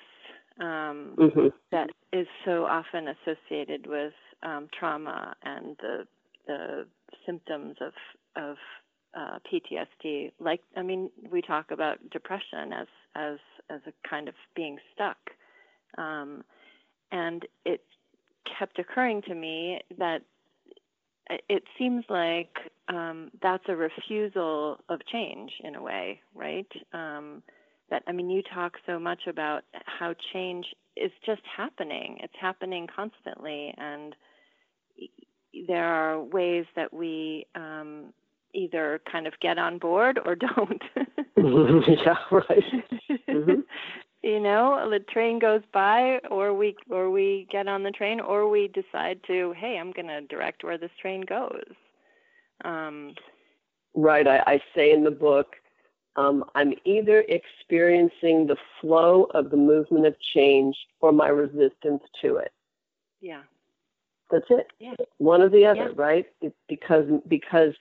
um, 0.60 1.15
mm-hmm. 1.17 1.48
that 1.72 1.89
is 2.12 2.27
so 2.46 2.65
often 2.65 3.08
associated 3.10 3.86
with 3.88 4.13
um, 4.43 4.67
trauma 4.77 5.36
and 5.43 5.75
the 5.82 6.08
the 6.48 6.86
symptoms 7.25 7.75
of 7.82 7.93
of 8.36 8.58
uh, 9.15 9.39
PTSD. 9.51 10.32
Like, 10.39 10.62
I 10.75 10.82
mean, 10.82 11.10
we 11.32 11.41
talk 11.41 11.72
about 11.72 11.98
depression 12.10 12.74
as 12.74 12.88
as 13.15 13.38
as 13.70 13.82
a 13.88 14.10
kind 14.10 14.27
of 14.27 14.36
being 14.55 14.77
stuck, 14.93 15.17
um, 15.98 16.43
and 17.12 17.46
it 17.65 17.82
kept 18.59 18.79
occurring 18.79 19.21
to 19.23 19.35
me 19.35 19.79
that 19.97 20.21
it 21.50 21.63
seems 21.77 22.03
like 22.09 22.55
um, 22.89 23.31
that's 23.41 23.63
a 23.67 23.75
refusal 23.75 24.77
of 24.89 25.00
change 25.12 25.51
in 25.63 25.75
a 25.75 25.81
way, 25.81 26.19
right? 26.35 26.67
Um, 26.93 27.43
that 27.89 28.03
I 28.07 28.12
mean, 28.12 28.29
you 28.29 28.41
talk 28.53 28.73
so 28.85 29.00
much 29.00 29.21
about 29.27 29.63
how 29.85 30.13
change 30.33 30.65
is 30.95 31.12
just 31.25 31.41
happening. 31.57 32.17
It's 32.21 32.33
happening 32.39 32.88
constantly, 32.93 33.73
and 33.77 34.15
there 35.67 35.85
are 35.85 36.21
ways 36.21 36.65
that 36.75 36.93
we 36.93 37.45
um, 37.55 38.13
either 38.53 39.01
kind 39.12 39.27
of 39.27 39.33
get 39.41 39.57
on 39.57 39.77
board 39.77 40.19
or 40.23 40.35
don't. 40.55 40.81
yeah, 41.38 42.15
right. 42.31 42.63
Mm-hmm. 43.29 43.62
you 44.24 44.39
know, 44.39 44.89
the 44.89 45.00
train 45.00 45.38
goes 45.38 45.62
by, 45.74 46.20
or 46.32 46.53
we 46.53 46.75
or 46.89 47.10
we 47.10 47.48
get 47.51 47.68
on 47.68 47.84
the 47.84 47.92
train, 47.92 48.20
or 48.22 48.50
we 48.50 48.70
decide 48.70 49.20
to, 49.27 49.53
hey, 49.57 49.77
I'm 49.77 49.92
going 49.92 50.07
to 50.07 50.22
direct 50.22 50.64
where 50.64 50.77
this 50.77 50.92
train 51.01 51.22
goes. 51.22 51.74
Um, 52.64 53.16
right. 53.94 54.25
I, 54.25 54.40
I 54.48 54.62
say 54.74 54.92
in 54.92 55.03
the 55.03 55.12
book, 55.12 55.48
um, 56.16 56.46
I'm 56.55 56.74
either 56.86 57.25
experiencing 57.27 58.48
the 58.48 58.55
flow 58.79 59.27
of 59.33 59.50
the 59.50 59.57
movement 59.57 60.05
of 60.05 60.16
change 60.33 60.75
or 61.01 61.12
my 61.12 61.27
resistance 61.27 62.01
to 62.22 62.38
it. 62.38 62.51
Yeah. 63.20 63.42
That's 64.31 64.46
it. 64.50 64.68
Yeah. 64.79 64.96
One 65.18 65.42
or 65.42 65.50
the 65.50 65.66
other, 65.66 65.90
yeah. 65.90 65.96
right? 65.96 66.25
It's 66.42 66.55
because 66.70 67.05
because 67.27 67.74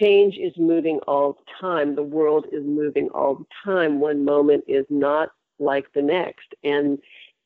change 0.00 0.36
is 0.36 0.52
moving 0.56 0.98
all 1.06 1.34
the 1.34 1.52
time. 1.60 1.94
The 1.94 2.02
world 2.02 2.46
is 2.52 2.64
moving 2.64 3.08
all 3.14 3.34
the 3.36 3.46
time. 3.64 4.00
One 4.00 4.24
moment 4.24 4.64
is 4.68 4.86
not 4.90 5.30
like 5.58 5.86
the 5.94 6.02
next. 6.02 6.54
And 6.64 6.98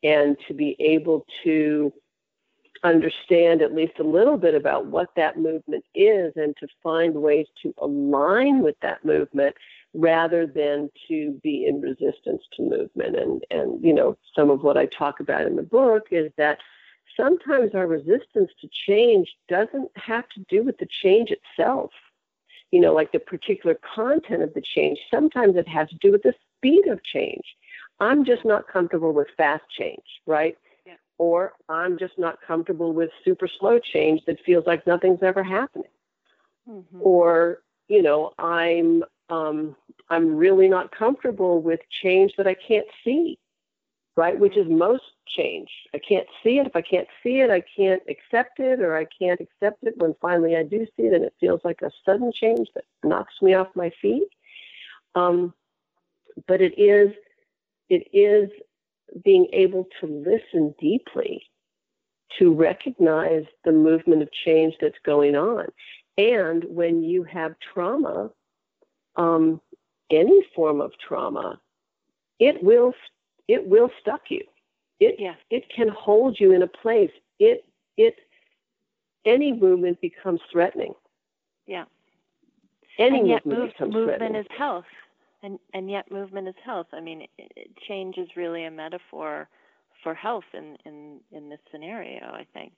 and 0.03 0.37
to 0.47 0.55
be 0.55 0.77
able 0.79 1.27
to 1.45 1.93
understand 2.85 3.63
at 3.63 3.75
least 3.75 3.95
a 3.99 4.05
little 4.05 4.37
bit 4.37 4.55
about 4.55 4.87
what 4.87 5.09
that 5.17 5.39
movement 5.39 5.85
is 5.95 6.33
and 6.37 6.55
to 6.59 6.69
find 6.83 7.15
ways 7.15 7.47
to 7.63 7.75
align 7.79 8.63
with 8.63 8.77
that 8.83 9.05
movement 9.05 9.57
rather 9.95 10.47
than 10.47 10.91
to 11.09 11.41
be 11.43 11.67
in 11.67 11.81
resistance 11.81 12.43
to 12.53 12.63
movement 12.63 13.17
and 13.17 13.43
and 13.51 13.83
you 13.83 13.95
know 13.95 14.17
some 14.35 14.51
of 14.51 14.63
what 14.63 14.77
I 14.77 14.87
talk 14.87 15.21
about 15.21 15.47
in 15.47 15.57
the 15.57 15.63
book 15.63 16.09
is 16.11 16.31
that 16.37 16.59
sometimes 17.17 17.75
our 17.75 17.87
resistance 17.87 18.51
to 18.61 18.69
change 18.87 19.35
doesn't 19.49 19.91
have 19.97 20.29
to 20.31 20.45
do 20.49 20.63
with 20.63 20.77
the 20.79 20.89
change 21.03 21.31
itself. 21.31 21.91
You 22.73 22.81
know, 22.81 22.93
like 22.93 23.13
the 23.13 23.19
particular 23.19 23.79
content 23.95 24.43
of 24.43 24.53
the 24.55 24.61
change. 24.61 24.99
Sometimes 25.11 25.57
it 25.57 25.69
has 25.69 25.89
to 25.91 25.97
do 25.97 26.13
with 26.13 26.23
the 26.23 26.35
speed 26.57 26.89
of 26.89 27.03
change. 27.05 27.45
I'm 28.01 28.25
just 28.25 28.45
not 28.45 28.69
comfortable 28.69 29.13
with 29.13 29.29
fast 29.37 29.65
change, 29.71 30.05
right? 30.27 30.59
Yeah. 30.85 30.95
Or 31.19 31.53
I'm 31.69 31.97
just 31.99 32.19
not 32.19 32.39
comfortable 32.47 32.93
with 32.93 33.11
super 33.25 33.49
slow 33.49 33.79
change 33.79 34.25
that 34.27 34.45
feels 34.45 34.67
like 34.67 34.87
nothing's 34.87 35.23
ever 35.23 35.43
happening. 35.43 35.89
Mm-hmm. 36.69 36.99
Or, 37.01 37.61
you 37.89 38.03
know, 38.03 38.33
I'm 38.39 39.05
um, 39.29 39.77
I'm 40.09 40.37
really 40.37 40.69
not 40.69 40.95
comfortable 40.95 41.61
with 41.61 41.81
change 42.03 42.35
that 42.37 42.47
I 42.47 42.55
can't 42.55 42.87
see 43.03 43.39
right? 44.17 44.39
Which 44.39 44.57
is 44.57 44.67
most 44.69 45.03
change. 45.27 45.69
I 45.95 45.99
can't 45.99 46.27
see 46.43 46.59
it. 46.59 46.67
If 46.67 46.75
I 46.75 46.83
can't 46.83 47.09
see 47.23 47.41
it, 47.41 47.51
I 47.51 47.63
can't 47.77 48.03
accept 48.09 48.59
it, 48.59 48.81
or 48.81 48.97
I 48.97 49.07
can't 49.19 49.41
accept 49.41 49.85
it 49.85 49.95
when 49.99 50.15
finally 50.21 50.57
I 50.57 50.63
do 50.63 50.87
see 50.97 51.05
it 51.05 51.13
and 51.13 51.25
it 51.25 51.35
feels 51.39 51.61
like 51.65 51.83
a 51.83 51.91
sudden 52.05 52.33
change 52.33 52.69
that 52.75 52.85
knocks 53.05 53.35
me 53.43 53.55
off 53.55 53.69
my 53.75 53.91
feet. 54.01 54.29
Um, 55.15 55.53
but 56.47 56.61
it 56.61 56.79
is, 56.79 57.13
it 57.89 58.09
is 58.13 58.51
being 59.25 59.49
able 59.53 59.87
to 60.01 60.07
listen 60.07 60.75
deeply 60.81 61.43
to 62.39 62.53
recognize 62.53 63.45
the 63.65 63.73
movement 63.73 64.23
of 64.23 64.29
change 64.45 64.75
that's 64.81 64.99
going 65.05 65.37
on. 65.37 65.67
And 66.19 66.65
when 66.65 67.03
you 67.03 67.23
have 67.25 67.55
trauma, 67.73 68.31
um, 69.17 69.61
any 70.11 70.43
form 70.55 70.81
of 70.81 70.93
trauma, 70.99 71.61
it 72.39 72.63
will 72.63 72.95
it 73.49 73.67
will 73.67 73.91
stuck 74.01 74.23
you. 74.29 74.43
It 75.01 75.17
yes. 75.19 75.37
it 75.51 75.65
can 75.75 75.89
hold 75.89 76.39
you 76.41 76.53
in 76.53 76.63
a 76.63 76.67
place. 76.67 77.11
It 77.39 77.65
it 77.97 78.17
any 79.25 79.53
movement 79.53 80.01
becomes 80.01 80.41
threatening. 80.51 80.95
Yeah. 81.67 81.85
Any 82.99 83.21
and 83.21 83.29
yet 83.29 83.45
movement, 83.45 83.81
move, 83.81 84.09
movement 84.09 84.37
is 84.37 84.47
health, 84.57 84.87
and 85.43 85.59
and 85.75 85.91
yet 85.91 86.11
movement 86.11 86.49
is 86.49 86.55
health. 86.65 86.87
I 86.93 87.01
mean, 87.01 87.27
it, 87.37 87.71
change 87.87 88.17
is 88.17 88.29
really 88.37 88.65
a 88.65 88.71
metaphor 88.71 89.49
for 90.03 90.15
health 90.15 90.45
in 90.55 90.79
in 90.87 91.21
in 91.31 91.51
this 91.51 91.61
scenario. 91.71 92.25
I 92.25 92.47
think. 92.55 92.73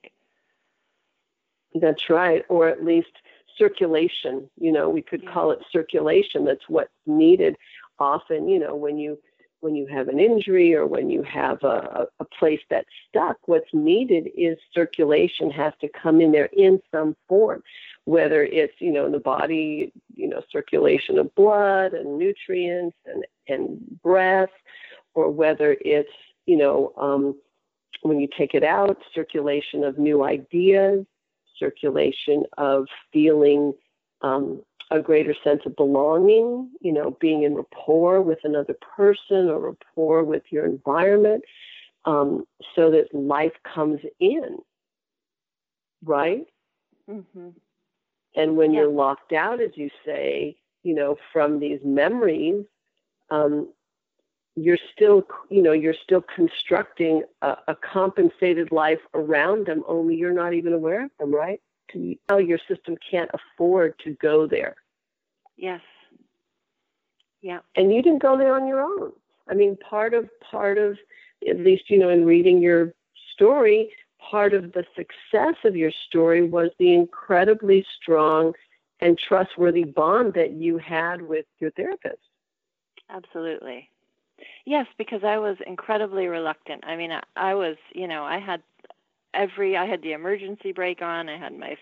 That's 1.75 2.09
right, 2.09 2.43
or 2.49 2.67
at 2.67 2.83
least 2.83 3.11
circulation. 3.57 4.49
You 4.59 4.71
know, 4.71 4.89
we 4.89 5.01
could 5.01 5.23
yeah. 5.23 5.31
call 5.31 5.51
it 5.51 5.59
circulation. 5.71 6.43
That's 6.43 6.67
what's 6.67 6.89
needed. 7.05 7.55
Often, 7.99 8.49
you 8.49 8.59
know, 8.59 8.75
when 8.75 8.97
you 8.97 9.19
when 9.61 9.75
you 9.75 9.85
have 9.87 10.07
an 10.07 10.19
injury 10.19 10.73
or 10.73 10.85
when 10.85 11.09
you 11.09 11.21
have 11.23 11.61
a, 11.63 12.07
a 12.19 12.25
place 12.25 12.61
that's 12.69 12.89
stuck, 13.07 13.37
what's 13.45 13.69
needed 13.73 14.29
is 14.37 14.57
circulation 14.73 15.51
has 15.51 15.73
to 15.81 15.89
come 15.89 16.21
in 16.21 16.31
there 16.31 16.49
in 16.53 16.79
some 16.91 17.15
form, 17.27 17.61
whether 18.05 18.43
it's, 18.43 18.73
you 18.79 18.91
know, 18.91 19.05
in 19.05 19.11
the 19.11 19.19
body, 19.19 19.91
you 20.15 20.27
know, 20.27 20.41
circulation 20.51 21.17
of 21.17 21.33
blood 21.35 21.93
and 21.93 22.17
nutrients 22.17 22.97
and, 23.05 23.25
and 23.47 23.99
breath, 24.01 24.49
or 25.13 25.29
whether 25.29 25.75
it's, 25.81 26.09
you 26.45 26.57
know, 26.57 26.93
um, 26.97 27.35
when 28.01 28.19
you 28.19 28.27
take 28.37 28.53
it 28.53 28.63
out, 28.63 28.97
circulation 29.13 29.83
of 29.83 29.97
new 29.97 30.23
ideas, 30.23 31.05
circulation 31.57 32.43
of 32.57 32.85
feeling 33.11 33.73
um, 34.21 34.61
a 34.91 34.99
greater 34.99 35.35
sense 35.43 35.61
of 35.65 35.75
belonging, 35.75 36.69
you 36.81 36.91
know, 36.91 37.15
being 37.19 37.43
in 37.43 37.55
rapport 37.55 38.21
with 38.21 38.39
another 38.43 38.75
person 38.95 39.49
or 39.49 39.59
rapport 39.59 40.23
with 40.23 40.43
your 40.49 40.65
environment, 40.65 41.43
um, 42.05 42.45
so 42.75 42.91
that 42.91 43.13
life 43.13 43.53
comes 43.63 43.99
in, 44.19 44.57
right? 46.03 46.45
Mm-hmm. 47.09 47.49
And 48.35 48.57
when 48.57 48.71
yeah. 48.71 48.81
you're 48.81 48.91
locked 48.91 49.33
out, 49.33 49.61
as 49.61 49.71
you 49.75 49.89
say, 50.05 50.57
you 50.83 50.95
know, 50.95 51.17
from 51.33 51.59
these 51.59 51.79
memories, 51.83 52.65
um, 53.29 53.69
you're 54.55 54.77
still, 54.93 55.25
you 55.49 55.61
know, 55.61 55.71
you're 55.71 55.95
still 56.03 56.23
constructing 56.35 57.23
a, 57.41 57.57
a, 57.67 57.75
compensated 57.75 58.71
life 58.71 58.99
around 59.13 59.67
them, 59.67 59.83
only 59.87 60.15
you're 60.15 60.33
not 60.33 60.53
even 60.53 60.73
aware 60.73 61.05
of 61.05 61.11
them, 61.19 61.33
right? 61.33 61.61
Now 62.29 62.37
your 62.37 62.59
system 62.67 62.95
can't 63.09 63.29
afford 63.33 63.97
to 64.03 64.15
go 64.21 64.47
there. 64.47 64.75
Yes. 65.57 65.81
Yeah. 67.41 67.59
And 67.75 67.93
you 67.93 68.01
didn't 68.01 68.21
go 68.21 68.37
there 68.37 68.53
on 68.53 68.67
your 68.67 68.81
own. 68.81 69.11
I 69.49 69.53
mean, 69.53 69.77
part 69.77 70.13
of 70.13 70.29
part 70.39 70.77
of 70.77 70.97
at 71.47 71.59
least 71.59 71.89
you 71.89 71.97
know 71.97 72.09
in 72.09 72.25
reading 72.25 72.61
your 72.61 72.93
story, 73.33 73.91
part 74.19 74.53
of 74.53 74.73
the 74.73 74.85
success 74.95 75.55
of 75.63 75.75
your 75.75 75.91
story 76.07 76.43
was 76.47 76.69
the 76.77 76.93
incredibly 76.93 77.85
strong 77.99 78.53
and 78.99 79.17
trustworthy 79.17 79.85
bond 79.85 80.33
that 80.33 80.51
you 80.51 80.77
had 80.77 81.21
with 81.21 81.45
your 81.59 81.71
therapist. 81.71 82.19
Absolutely. 83.09 83.89
Yes, 84.65 84.87
because 84.97 85.23
I 85.23 85.37
was 85.37 85.57
incredibly 85.65 86.27
reluctant. 86.27 86.83
I 86.85 86.95
mean, 86.95 87.11
I, 87.11 87.21
I 87.35 87.53
was, 87.55 87.77
you 87.93 88.07
know, 88.07 88.23
I 88.23 88.39
had 88.39 88.61
every, 89.33 89.77
I 89.77 89.85
had 89.85 90.01
the 90.01 90.13
emergency 90.13 90.71
brake 90.71 91.01
on, 91.01 91.29
I 91.29 91.37
had 91.37 91.57
my 91.57 91.75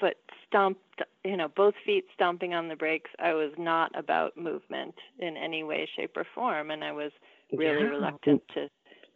foot 0.00 0.16
stumped, 0.46 1.02
you 1.24 1.36
know, 1.36 1.48
both 1.48 1.74
feet 1.84 2.06
stomping 2.14 2.54
on 2.54 2.68
the 2.68 2.76
brakes. 2.76 3.10
I 3.18 3.34
was 3.34 3.52
not 3.58 3.90
about 3.98 4.36
movement 4.36 4.94
in 5.18 5.36
any 5.36 5.62
way, 5.62 5.88
shape, 5.96 6.16
or 6.16 6.26
form, 6.34 6.70
and 6.70 6.84
I 6.84 6.92
was 6.92 7.12
really 7.52 7.82
yeah. 7.82 7.90
reluctant 7.90 8.42
to 8.54 8.68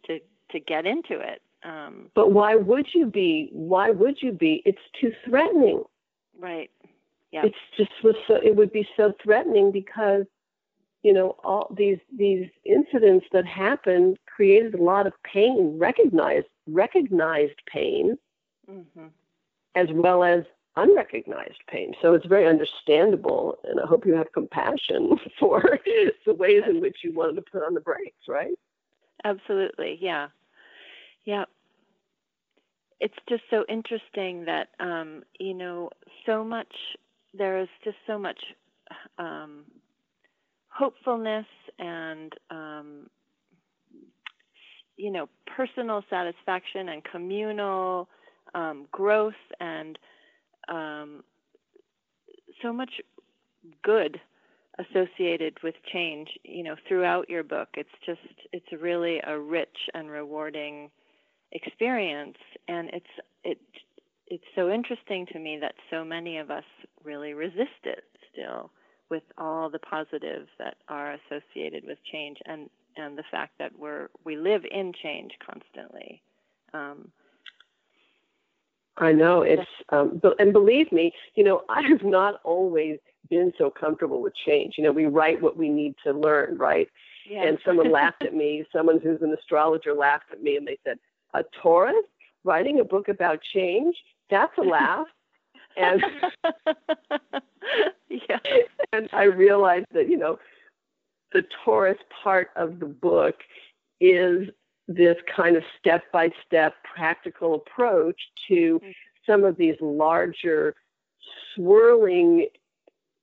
to 0.07 0.19
to 0.51 0.59
get 0.59 0.85
into 0.85 1.19
it. 1.19 1.41
Um, 1.63 2.09
but 2.15 2.31
why 2.31 2.55
would 2.55 2.87
you 2.93 3.05
be? 3.05 3.49
Why 3.51 3.91
would 3.91 4.21
you 4.21 4.31
be? 4.31 4.61
It's 4.65 4.81
too 4.99 5.11
threatening. 5.25 5.83
Right. 6.39 6.71
Yeah. 7.31 7.45
It's 7.45 7.55
just 7.77 7.91
was 8.03 8.15
so. 8.27 8.35
It 8.35 8.55
would 8.55 8.71
be 8.71 8.87
so 8.97 9.13
threatening 9.23 9.71
because 9.71 10.25
you 11.03 11.13
know 11.13 11.35
all 11.43 11.73
these 11.77 11.99
these 12.17 12.47
incidents 12.65 13.25
that 13.31 13.45
happened 13.45 14.17
created 14.25 14.75
a 14.75 14.83
lot 14.83 15.07
of 15.07 15.13
pain 15.23 15.77
recognized 15.77 16.47
recognized 16.71 17.59
pain 17.71 18.17
mm-hmm. 18.69 19.07
as 19.75 19.87
well 19.91 20.23
as 20.23 20.43
unrecognized 20.77 21.59
pain. 21.67 21.93
So 22.01 22.13
it's 22.13 22.25
very 22.25 22.47
understandable 22.47 23.57
and 23.65 23.79
i 23.79 23.85
hope 23.85 24.05
you 24.05 24.13
have 24.15 24.31
compassion 24.33 25.17
for 25.39 25.61
the 26.25 26.33
ways 26.33 26.63
in 26.67 26.79
which 26.79 26.97
you 27.03 27.13
wanted 27.13 27.35
to 27.35 27.41
put 27.41 27.63
on 27.63 27.73
the 27.73 27.81
brakes 27.81 28.27
right? 28.27 28.57
Absolutely 29.23 29.97
yeah. 30.01 30.27
Yeah. 31.25 31.45
It's 32.99 33.17
just 33.27 33.43
so 33.49 33.65
interesting 33.67 34.45
that 34.45 34.69
um 34.79 35.23
you 35.39 35.53
know 35.53 35.89
so 36.25 36.43
much 36.43 36.73
there 37.33 37.59
is 37.59 37.69
just 37.83 37.97
so 38.07 38.17
much 38.17 38.39
um 39.17 39.65
hopefulness 40.71 41.45
and 41.79 42.33
um, 42.49 43.09
you 44.97 45.11
know 45.11 45.27
personal 45.55 46.03
satisfaction 46.09 46.89
and 46.89 47.03
communal 47.03 48.07
um, 48.53 48.87
growth 48.91 49.33
and 49.59 49.97
um, 50.69 51.23
so 52.61 52.71
much 52.71 52.91
good 53.83 54.19
associated 54.79 55.57
with 55.63 55.75
change 55.91 56.29
you 56.43 56.63
know 56.63 56.75
throughout 56.87 57.29
your 57.29 57.43
book. 57.43 57.69
It's 57.75 57.89
just 58.05 58.19
it's 58.51 58.81
really 58.81 59.19
a 59.25 59.37
rich 59.39 59.77
and 59.93 60.09
rewarding 60.09 60.89
experience. 61.51 62.37
And 62.67 62.89
it's 62.89 63.05
it 63.43 63.59
it's 64.27 64.43
so 64.55 64.69
interesting 64.69 65.25
to 65.33 65.39
me 65.39 65.57
that 65.59 65.75
so 65.89 66.05
many 66.05 66.37
of 66.37 66.49
us 66.49 66.63
really 67.03 67.33
resist 67.33 67.83
it 67.83 68.03
still 68.31 68.71
with 69.09 69.23
all 69.37 69.69
the 69.69 69.79
positives 69.79 70.47
that 70.57 70.75
are 70.87 71.13
associated 71.13 71.83
with 71.85 71.97
change. 72.09 72.37
And 72.45 72.69
and 72.97 73.17
the 73.17 73.23
fact 73.31 73.53
that 73.59 73.71
we're 73.77 74.09
we 74.23 74.35
live 74.35 74.63
in 74.69 74.93
change 75.01 75.31
constantly. 75.45 76.21
Um, 76.73 77.11
I 78.97 79.11
know 79.11 79.41
it's, 79.41 79.67
um, 79.89 80.21
and 80.37 80.53
believe 80.53 80.91
me, 80.91 81.13
you 81.35 81.43
know, 81.43 81.63
I 81.69 81.81
have 81.83 82.03
not 82.03 82.39
always 82.43 82.99
been 83.29 83.53
so 83.57 83.69
comfortable 83.69 84.21
with 84.21 84.33
change. 84.45 84.75
You 84.77 84.83
know, 84.83 84.91
we 84.91 85.05
write 85.05 85.41
what 85.41 85.57
we 85.57 85.69
need 85.69 85.95
to 86.03 86.11
learn, 86.11 86.57
right? 86.57 86.87
Yes. 87.27 87.45
And 87.47 87.57
someone 87.65 87.91
laughed 87.91 88.23
at 88.23 88.35
me. 88.35 88.65
Someone 88.73 88.99
who's 89.01 89.21
an 89.21 89.33
astrologer 89.33 89.93
laughed 89.93 90.25
at 90.31 90.43
me, 90.43 90.57
and 90.57 90.67
they 90.67 90.77
said, 90.83 90.97
"A 91.33 91.43
Taurus 91.61 91.95
writing 92.43 92.79
a 92.79 92.83
book 92.83 93.07
about 93.07 93.39
change? 93.53 93.95
That's 94.29 94.55
a 94.57 94.61
laugh." 94.61 95.07
and 95.77 96.03
yeah. 98.09 98.39
and 98.93 99.09
I 99.13 99.23
realized 99.23 99.87
that 99.93 100.09
you 100.09 100.17
know 100.17 100.37
the 101.33 101.43
Taurus 101.63 101.97
part 102.23 102.49
of 102.55 102.79
the 102.79 102.85
book 102.85 103.35
is 103.99 104.49
this 104.87 105.17
kind 105.33 105.55
of 105.55 105.63
step 105.79 106.03
by 106.11 106.29
step 106.45 106.75
practical 106.83 107.55
approach 107.55 108.19
to 108.47 108.81
some 109.25 109.43
of 109.43 109.55
these 109.57 109.75
larger 109.79 110.75
swirling 111.53 112.47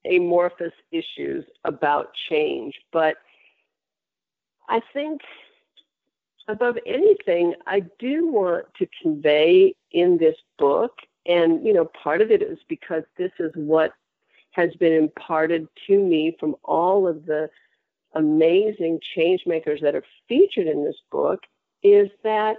amorphous 0.04 0.72
issues 0.90 1.44
about 1.64 2.10
change. 2.28 2.74
But 2.92 3.16
I 4.68 4.80
think 4.92 5.20
above 6.46 6.78
anything, 6.86 7.54
I 7.66 7.80
do 7.98 8.28
want 8.28 8.66
to 8.78 8.86
convey 9.02 9.74
in 9.92 10.18
this 10.18 10.36
book 10.58 10.92
and, 11.26 11.64
you 11.64 11.74
know, 11.74 11.84
part 11.84 12.22
of 12.22 12.30
it 12.30 12.42
is 12.42 12.58
because 12.68 13.02
this 13.18 13.32
is 13.38 13.52
what 13.54 13.92
has 14.52 14.74
been 14.76 14.94
imparted 14.94 15.68
to 15.86 16.02
me 16.02 16.34
from 16.40 16.56
all 16.64 17.06
of 17.06 17.26
the 17.26 17.50
amazing 18.14 19.00
change 19.14 19.42
makers 19.46 19.80
that 19.82 19.94
are 19.94 20.04
featured 20.28 20.66
in 20.66 20.84
this 20.84 21.00
book 21.10 21.40
is 21.82 22.08
that, 22.24 22.56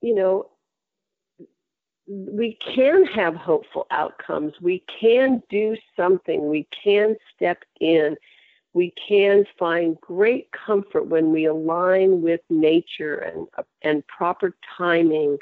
you 0.00 0.14
know, 0.14 0.46
we 2.08 2.56
can 2.74 3.04
have 3.04 3.34
hopeful 3.34 3.86
outcomes. 3.90 4.52
We 4.60 4.84
can 5.00 5.42
do 5.50 5.76
something. 5.96 6.48
We 6.48 6.68
can 6.84 7.16
step 7.34 7.64
in. 7.80 8.16
We 8.74 8.92
can 9.08 9.44
find 9.58 10.00
great 10.00 10.50
comfort 10.52 11.06
when 11.06 11.32
we 11.32 11.46
align 11.46 12.22
with 12.22 12.40
nature 12.50 13.16
and, 13.16 13.46
and 13.82 14.06
proper 14.06 14.54
timing 14.76 15.38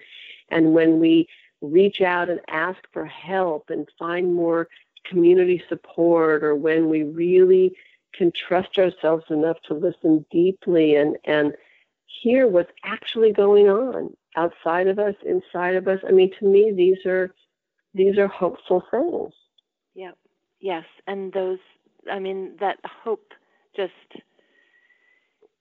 and 0.51 0.73
when 0.73 1.01
we 1.01 1.29
reach 1.61 2.01
out 2.01 2.31
and 2.31 2.41
ask 2.49 2.79
for 2.93 3.05
help 3.05 3.71
and 3.71 3.89
find 3.99 4.33
more 4.35 4.69
community 5.05 5.63
support 5.69 6.45
or 6.45 6.55
when 6.55 6.89
we 6.89 7.03
really 7.03 7.75
can 8.17 8.33
trust 8.33 8.79
ourselves 8.79 9.25
enough 9.31 9.57
to 9.69 9.75
listen 9.75 10.25
deeply 10.31 10.95
and 10.97 11.17
and 11.25 11.55
hear 12.23 12.47
what's 12.47 12.73
actually 12.85 13.33
going 13.33 13.69
on 13.69 14.15
outside 14.37 14.87
of 14.87 14.99
us 14.99 15.15
inside 15.25 15.75
of 15.75 15.89
us. 15.89 16.01
I 16.07 16.13
mean 16.13 16.31
to 16.39 16.47
me 16.47 16.73
these 16.73 17.05
are 17.07 17.35
these 17.93 18.19
are 18.19 18.29
hopeful 18.29 18.83
things. 18.91 19.33
Yeah 19.95 20.13
yes. 20.61 20.85
And 21.07 21.33
those 21.33 21.59
i 22.11 22.19
mean 22.19 22.57
that 22.61 22.79
hope 22.85 23.33
just 23.75 23.93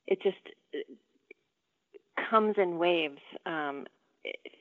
it 0.08 0.22
just 0.22 0.38
comes 2.30 2.56
in 2.58 2.78
waves 2.78 3.22
um, 3.46 3.86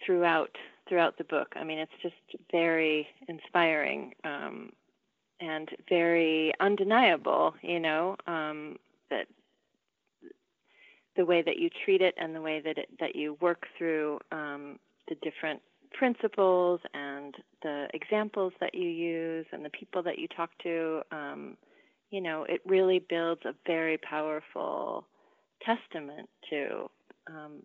throughout 0.04 0.56
throughout 0.88 1.16
the 1.18 1.24
book. 1.24 1.48
I 1.56 1.64
mean, 1.64 1.78
it's 1.78 1.92
just 2.02 2.14
very 2.50 3.06
inspiring 3.28 4.12
um, 4.24 4.70
and 5.42 5.68
very 5.88 6.52
undeniable. 6.60 7.54
You 7.62 7.80
know 7.80 8.16
um, 8.26 8.78
that 9.10 9.26
the 11.16 11.24
way 11.24 11.42
that 11.42 11.58
you 11.58 11.68
treat 11.84 12.00
it 12.00 12.14
and 12.16 12.34
the 12.34 12.40
way 12.40 12.60
that 12.60 12.78
it, 12.78 12.88
that 13.00 13.14
you 13.14 13.36
work 13.40 13.66
through 13.76 14.18
um, 14.30 14.78
the 15.08 15.16
different 15.16 15.60
principles 15.92 16.80
and 16.94 17.34
the 17.62 17.86
examples 17.92 18.52
that 18.60 18.74
you 18.74 18.88
use 18.88 19.46
and 19.52 19.64
the 19.64 19.70
people 19.70 20.02
that 20.02 20.18
you 20.18 20.26
talk 20.28 20.50
to. 20.62 21.02
Um, 21.10 21.56
you 22.10 22.20
know, 22.20 22.44
it 22.48 22.60
really 22.66 23.04
builds 23.08 23.42
a 23.44 23.54
very 23.66 23.98
powerful 23.98 25.06
testament 25.64 26.28
to 26.50 26.90
um, 27.28 27.62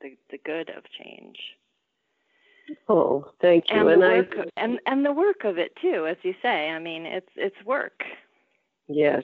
the 0.00 0.16
the 0.30 0.38
good 0.44 0.70
of 0.70 0.84
change. 0.98 1.36
Oh, 2.88 3.30
thank 3.40 3.70
you. 3.70 3.76
And, 3.76 3.88
and 3.88 4.02
the 4.02 4.08
work, 4.08 4.34
I, 4.38 4.60
and 4.62 4.80
and 4.86 5.04
the 5.04 5.12
work 5.12 5.44
of 5.44 5.58
it 5.58 5.76
too, 5.80 6.06
as 6.06 6.16
you 6.22 6.34
say. 6.42 6.70
I 6.70 6.78
mean, 6.78 7.06
it's 7.06 7.30
it's 7.36 7.64
work. 7.64 8.04
Yes. 8.88 9.22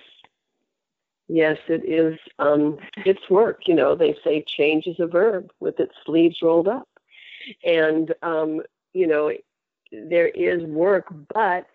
Yes, 1.29 1.57
it 1.69 1.85
is. 1.85 2.19
Um, 2.39 2.79
it's 3.07 3.31
work. 3.31 3.63
You 3.67 3.75
know, 3.75 3.95
they 3.95 4.17
say 4.23 4.45
change 4.47 4.87
is 4.87 5.01
a 5.01 5.07
verb 5.07 5.51
with 5.61 5.81
its 5.81 5.95
sleeves 6.05 6.43
rolled 6.43 6.69
up, 6.69 6.89
and 7.65 8.13
um, 8.23 8.61
you 8.93 9.07
know, 9.07 9.33
there 9.93 10.29
is 10.29 10.63
work. 10.65 11.07
But 11.33 11.67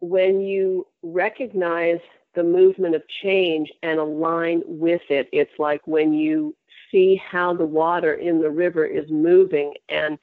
when 0.00 0.40
you 0.40 0.86
recognize 1.02 2.00
the 2.34 2.42
movement 2.42 2.94
of 2.94 3.02
change 3.08 3.72
and 3.82 3.98
align 3.98 4.62
with 4.66 5.02
it, 5.08 5.28
it's 5.32 5.58
like 5.58 5.80
when 5.86 6.12
you 6.12 6.54
see 6.90 7.16
how 7.16 7.54
the 7.54 7.66
water 7.66 8.14
in 8.14 8.40
the 8.40 8.50
river 8.50 8.84
is 8.84 9.10
moving 9.10 9.74
and 9.88 10.18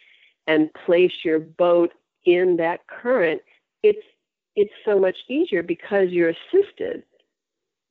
and 0.47 0.73
place 0.85 1.11
your 1.23 1.39
boat 1.39 1.91
in 2.25 2.57
that 2.57 2.87
current, 2.87 3.41
it's 3.83 4.03
it's 4.55 4.73
so 4.85 4.99
much 4.99 5.15
easier 5.29 5.61
because 5.61 6.09
you're 6.09 6.33
assisted, 6.33 7.03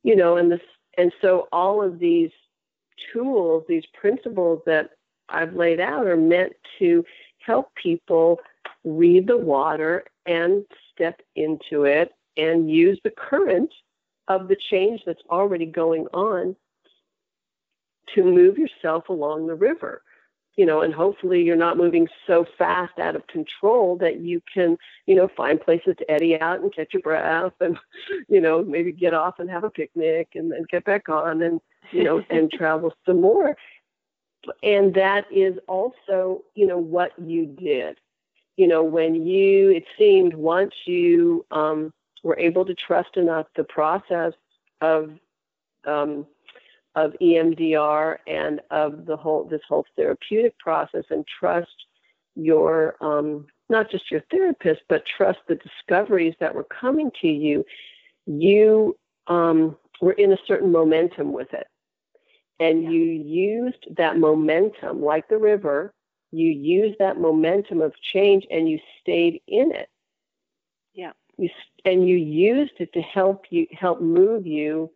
you 0.03 0.17
know, 0.17 0.35
and 0.35 0.51
this, 0.51 0.59
and 0.97 1.13
so 1.21 1.47
all 1.53 1.81
of 1.81 1.97
these 1.97 2.29
tools, 3.13 3.63
these 3.69 3.85
principles 3.99 4.61
that 4.65 4.89
I've 5.29 5.53
laid 5.53 5.79
out 5.79 6.05
are 6.07 6.17
meant 6.17 6.51
to 6.79 7.05
help 7.39 7.73
people 7.81 8.41
read 8.83 9.27
the 9.27 9.37
water 9.37 10.03
and 10.25 10.65
step 10.93 11.21
into 11.37 11.85
it 11.85 12.11
and 12.35 12.69
use 12.69 12.99
the 13.03 13.11
current 13.11 13.73
of 14.27 14.49
the 14.49 14.57
change 14.69 15.01
that's 15.05 15.21
already 15.29 15.65
going 15.65 16.05
on 16.13 16.53
to 18.13 18.23
move 18.23 18.57
yourself 18.57 19.07
along 19.09 19.47
the 19.47 19.55
river 19.55 20.01
you 20.57 20.65
know 20.65 20.81
and 20.81 20.93
hopefully 20.93 21.41
you're 21.41 21.55
not 21.55 21.77
moving 21.77 22.07
so 22.25 22.45
fast 22.57 22.99
out 22.99 23.15
of 23.15 23.25
control 23.27 23.95
that 23.97 24.19
you 24.19 24.41
can 24.53 24.77
you 25.05 25.15
know 25.15 25.29
find 25.37 25.61
places 25.61 25.95
to 25.97 26.11
eddy 26.11 26.39
out 26.39 26.59
and 26.59 26.75
catch 26.75 26.93
your 26.93 27.01
breath 27.01 27.53
and 27.61 27.77
you 28.27 28.41
know 28.41 28.63
maybe 28.63 28.91
get 28.91 29.13
off 29.13 29.39
and 29.39 29.49
have 29.49 29.63
a 29.63 29.69
picnic 29.69 30.29
and 30.35 30.51
then 30.51 30.65
get 30.69 30.83
back 30.83 31.07
on 31.07 31.41
and 31.41 31.61
you 31.91 32.03
know 32.03 32.23
and 32.29 32.51
travel 32.51 32.93
some 33.05 33.21
more. 33.21 33.55
And 34.63 34.93
that 34.95 35.25
is 35.31 35.57
also 35.67 36.43
you 36.55 36.67
know 36.67 36.77
what 36.77 37.11
you 37.19 37.45
did. 37.45 37.97
You 38.57 38.67
know 38.67 38.83
when 38.83 39.27
you 39.27 39.69
it 39.71 39.85
seemed 39.97 40.33
once 40.33 40.73
you 40.85 41.45
um, 41.51 41.93
were 42.23 42.39
able 42.39 42.65
to 42.65 42.73
trust 42.75 43.17
enough 43.17 43.47
the 43.55 43.63
process 43.63 44.33
of 44.81 45.11
um, 45.85 46.25
of 46.97 47.13
EMDR 47.21 48.17
and 48.25 48.59
of 48.71 49.05
the 49.05 49.15
whole 49.15 49.45
this 49.45 49.61
whole 49.69 49.85
therapeutic 49.95 50.57
process 50.57 51.03
and 51.11 51.25
trust 51.39 51.85
your 52.35 52.95
um, 53.01 53.45
not 53.69 53.89
just 53.89 54.09
your 54.11 54.23
therapist 54.31 54.81
but 54.89 55.03
trust 55.05 55.39
the 55.47 55.55
discoveries 55.55 56.33
that 56.39 56.53
were 56.53 56.65
coming 56.65 57.11
to 57.21 57.27
you 57.27 57.63
you 58.25 58.97
um, 59.27 59.77
were 60.01 60.13
in 60.13 60.33
a 60.33 60.37
certain 60.47 60.71
momentum 60.71 61.31
with 61.31 61.53
it. 61.53 61.67
And 62.59 62.83
yeah. 62.83 62.89
you 62.89 63.03
used 63.03 63.95
that 63.95 64.17
momentum 64.17 65.01
like 65.03 65.29
the 65.29 65.37
river 65.37 65.93
you 66.31 66.49
used 66.49 66.99
that 66.99 67.19
momentum 67.19 67.81
of 67.81 67.93
change 68.01 68.45
and 68.51 68.69
you 68.69 68.79
stayed 69.01 69.41
in 69.47 69.71
it. 69.71 69.89
Yeah. 70.93 71.13
You, 71.37 71.49
and 71.85 72.07
you 72.07 72.17
used 72.17 72.73
it 72.79 72.91
to 72.93 73.01
help 73.01 73.45
you 73.49 73.67
help 73.71 74.01
move 74.01 74.45
you 74.45 74.91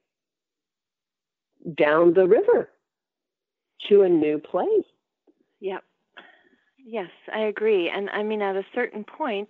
down 1.76 2.14
the 2.14 2.28
river 2.28 2.70
to 3.90 4.02
a 4.02 4.10
new 4.10 4.38
place. 4.38 4.86
Yep. 5.60 5.84
Yes 6.84 7.10
i 7.34 7.42
agree. 7.42 7.90
And 7.90 8.10
i 8.10 8.24
mean 8.24 8.42
at 8.42 8.56
a 8.56 8.66
certain 8.74 9.04
point 9.04 9.50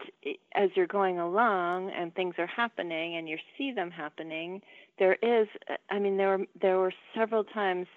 as 0.55 0.69
you're 0.75 0.87
going 0.87 1.19
along 1.19 1.91
and 1.91 2.13
things 2.13 2.35
are 2.37 2.47
happening 2.47 3.15
and 3.15 3.27
you 3.29 3.37
see 3.57 3.71
them 3.71 3.89
happening 3.89 4.61
there 4.99 5.17
is 5.23 5.47
i 5.89 5.97
mean 5.97 6.17
there 6.17 6.37
were 6.37 6.45
there 6.61 6.77
were 6.77 6.93
several 7.15 7.43
times 7.43 7.87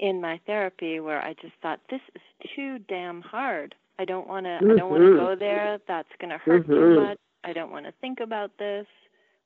in 0.00 0.20
my 0.20 0.40
therapy 0.46 0.98
where 0.98 1.22
i 1.24 1.32
just 1.40 1.54
thought 1.62 1.80
this 1.90 2.00
is 2.14 2.22
too 2.56 2.78
damn 2.88 3.22
hard. 3.22 3.74
I 3.98 4.04
don't 4.04 4.26
want 4.26 4.46
to 4.46 4.50
mm-hmm. 4.50 4.72
i 4.72 4.76
don't 4.76 4.90
want 4.90 5.02
to 5.02 5.16
go 5.16 5.36
there. 5.38 5.78
That's 5.86 6.08
going 6.20 6.30
to 6.30 6.38
hurt 6.38 6.62
mm-hmm. 6.62 6.72
too 6.72 7.00
much. 7.00 7.18
I 7.44 7.52
don't 7.52 7.70
want 7.70 7.86
to 7.86 7.92
think 8.00 8.20
about 8.20 8.50
this 8.58 8.86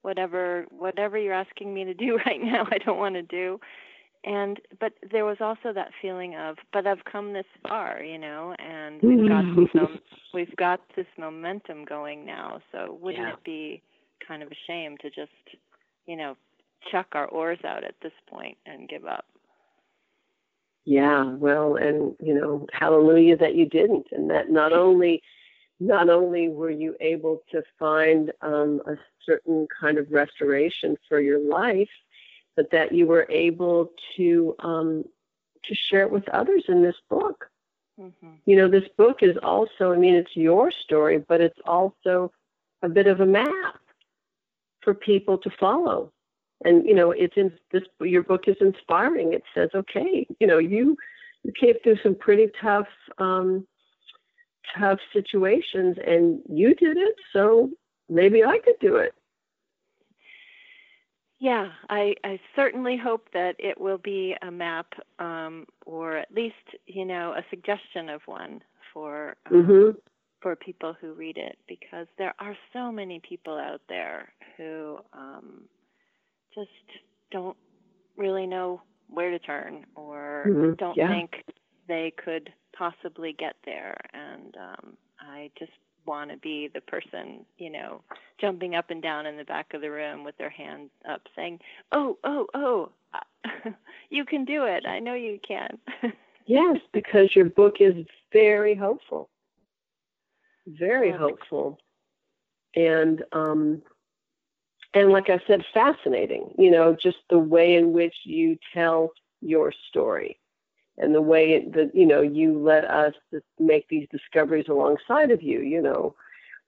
whatever 0.05 0.67
whatever 0.71 1.19
you're 1.19 1.33
asking 1.33 1.73
me 1.75 1.85
to 1.85 1.95
do 1.95 2.19
right 2.27 2.43
now 2.43 2.67
i 2.71 2.79
don't 2.79 2.99
want 2.99 3.15
to 3.15 3.23
do 3.23 3.59
and 4.25 4.61
but 4.81 4.93
there 5.13 5.25
was 5.25 5.39
also 5.41 5.73
that 5.73 5.91
feeling 6.01 6.35
of 6.37 6.57
but 6.73 6.87
i've 6.87 7.05
come 7.11 7.33
this 7.33 7.47
far 7.69 8.03
you 8.03 8.19
know 8.19 8.55
and 8.59 9.01
we've 9.03 9.29
got 9.29 9.45
mm-hmm. 9.45 9.65
some 9.77 9.99
we've 10.33 10.57
got 10.57 10.81
this 10.97 11.07
momentum 11.19 11.85
going 11.85 12.25
now 12.25 12.61
so 12.73 12.99
wouldn't 13.01 13.25
yeah. 13.25 13.33
it 13.33 13.45
be 13.45 13.83
kind 14.27 14.43
of 14.43 14.51
a 14.51 14.57
shame 14.67 14.97
to 14.99 15.09
just 15.11 15.57
you 16.07 16.17
know 16.17 16.37
chuck 16.91 17.09
our 17.13 17.27
oars 17.27 17.59
out 17.65 17.85
at 17.85 17.95
this 18.03 18.13
point 18.29 18.57
and 18.67 18.89
give 18.89 19.05
up. 19.05 19.25
Yeah, 20.85 21.25
well, 21.25 21.77
and 21.77 22.15
you 22.21 22.35
know, 22.35 22.67
hallelujah 22.73 23.37
that 23.39 23.55
you 23.55 23.67
didn't, 23.67 24.07
and 24.13 24.31
that 24.31 24.51
not 24.51 24.73
only 24.73 25.23
not 25.87 26.09
only 26.09 26.49
were 26.49 26.71
you 26.71 26.97
able 27.01 27.43
to 27.51 27.63
find 27.79 28.33
um, 28.43 28.81
a 28.87 28.95
certain 29.25 29.67
kind 29.81 29.99
of 29.99 30.11
restoration 30.11 30.97
for 31.09 31.21
your 31.21 31.39
life, 31.39 31.89
but 32.57 32.71
that 32.71 32.93
you 32.93 33.07
were 33.07 33.27
able 33.31 33.91
to 34.17 34.55
um, 34.61 35.05
to 35.65 35.75
share 35.91 36.03
it 36.03 36.11
with 36.11 36.29
others 36.29 36.65
in 36.69 36.83
this 36.83 36.97
book. 37.09 37.47
Mm-hmm. 38.01 38.35
You 38.45 38.57
know, 38.57 38.69
this 38.69 38.89
book 38.99 39.19
is 39.23 39.37
also, 39.43 39.93
I 39.93 39.97
mean, 39.97 40.15
it's 40.15 40.37
your 40.37 40.71
story, 40.85 41.25
but 41.27 41.41
it's 41.41 41.59
also 41.65 42.33
a 42.83 42.89
bit 42.89 43.07
of 43.07 43.21
a 43.21 43.27
map 43.27 43.79
for 44.83 44.93
people 44.93 45.39
to 45.39 45.51
follow 45.59 46.13
and 46.65 46.87
you 46.87 46.95
know 46.95 47.11
it's 47.11 47.37
in 47.37 47.53
this 47.73 47.83
your 48.01 48.23
book 48.23 48.45
is 48.47 48.57
inspiring 48.61 49.33
it 49.33 49.43
says 49.55 49.71
okay 49.75 50.27
you 50.41 50.47
know 50.47 50.59
you 50.59 50.97
you 51.43 51.53
came 51.59 51.75
through 51.83 51.97
some 52.03 52.15
pretty 52.15 52.49
tough 52.61 52.87
um 53.19 53.67
tough 54.79 54.99
situations 55.13 55.97
and 56.07 56.41
you 56.49 56.75
did 56.75 56.97
it 56.97 57.15
so 57.33 57.71
maybe 58.09 58.45
i 58.45 58.59
could 58.65 58.79
do 58.81 58.97
it 58.97 59.15
yeah 61.39 61.69
i 61.91 62.15
i 62.25 62.39
certainly 62.57 62.97
hope 62.97 63.29
that 63.33 63.55
it 63.59 63.81
will 63.81 63.99
be 63.99 64.35
a 64.43 64.51
map 64.51 64.95
um 65.19 65.67
or 65.87 66.17
at 66.17 66.33
least 66.33 66.55
you 66.87 67.05
know 67.05 67.35
a 67.37 67.45
suggestion 67.51 68.09
of 68.09 68.21
one 68.27 68.61
for 68.93 69.37
um, 69.51 69.63
mm-hmm. 69.63 69.99
for 70.41 70.57
people 70.57 70.95
who 71.01 71.13
read 71.15 71.37
it 71.37 71.59
because 71.69 72.07
there 72.19 72.35
are 72.39 72.57
so 72.73 72.91
many 72.91 73.21
people 73.21 73.57
out 73.57 73.81
there 73.89 74.33
who 74.57 74.99
um 75.13 75.63
just 76.55 76.71
don't 77.31 77.57
really 78.17 78.47
know 78.47 78.81
where 79.09 79.31
to 79.31 79.39
turn 79.39 79.85
or 79.97 80.45
mm-hmm. 80.49 80.75
don't 80.75 80.97
yeah. 80.97 81.09
think 81.09 81.45
they 81.89 82.13
could 82.25 82.53
possibly 82.77 83.33
get 83.33 83.57
there. 83.65 83.97
And 84.13 84.57
um, 84.57 84.97
I 85.21 85.51
just 85.59 85.73
want 86.07 86.31
to 86.31 86.37
be 86.37 86.69
the 86.73 86.81
person, 86.83 87.45
you 87.59 87.71
know, 87.71 88.03
jumping 88.41 88.75
up 88.75 88.91
and 88.91 89.03
down 89.03 89.27
in 89.27 89.37
the 89.37 89.45
back 89.45 89.73
of 89.75 89.81
the 89.81 89.91
room 89.91 90.25
with 90.25 90.37
their 90.37 90.51
hands 90.51 90.91
up 91.09 91.23
saying, 91.35 91.61
Oh, 91.93 92.19
oh, 92.25 92.47
oh, 92.55 92.91
you 94.11 94.25
can 94.25 94.45
do 94.45 94.65
it. 94.65 94.87
I 94.87 94.99
know 94.99 95.15
you 95.15 95.39
can. 95.47 95.79
yes, 96.47 96.79
because 96.93 97.35
your 97.35 97.47
book 97.47 97.77
is 97.81 97.95
very 98.33 98.75
hopeful. 98.75 99.31
Very 100.67 101.13
hopeful. 101.13 101.79
And 102.75 103.23
um, 103.33 103.83
and 104.95 105.11
like 105.11 105.29
I 105.29 105.41
said, 105.47 105.63
fascinating. 105.75 106.55
You 106.59 106.71
know, 106.71 106.97
just 107.01 107.19
the 107.29 107.39
way 107.39 107.75
in 107.75 107.93
which 107.93 108.15
you 108.25 108.57
tell 108.73 109.11
your 109.41 109.73
story, 109.89 110.39
and 110.99 111.15
the 111.15 111.23
way 111.23 111.67
that 111.75 111.95
you 111.95 112.07
know 112.07 112.21
you 112.21 112.59
let 112.59 112.85
us 112.85 113.15
make 113.59 113.89
these 113.89 114.07
discoveries 114.11 114.67
alongside 114.69 115.31
of 115.31 115.43
you. 115.43 115.61
You 115.61 115.83
know, 115.83 116.15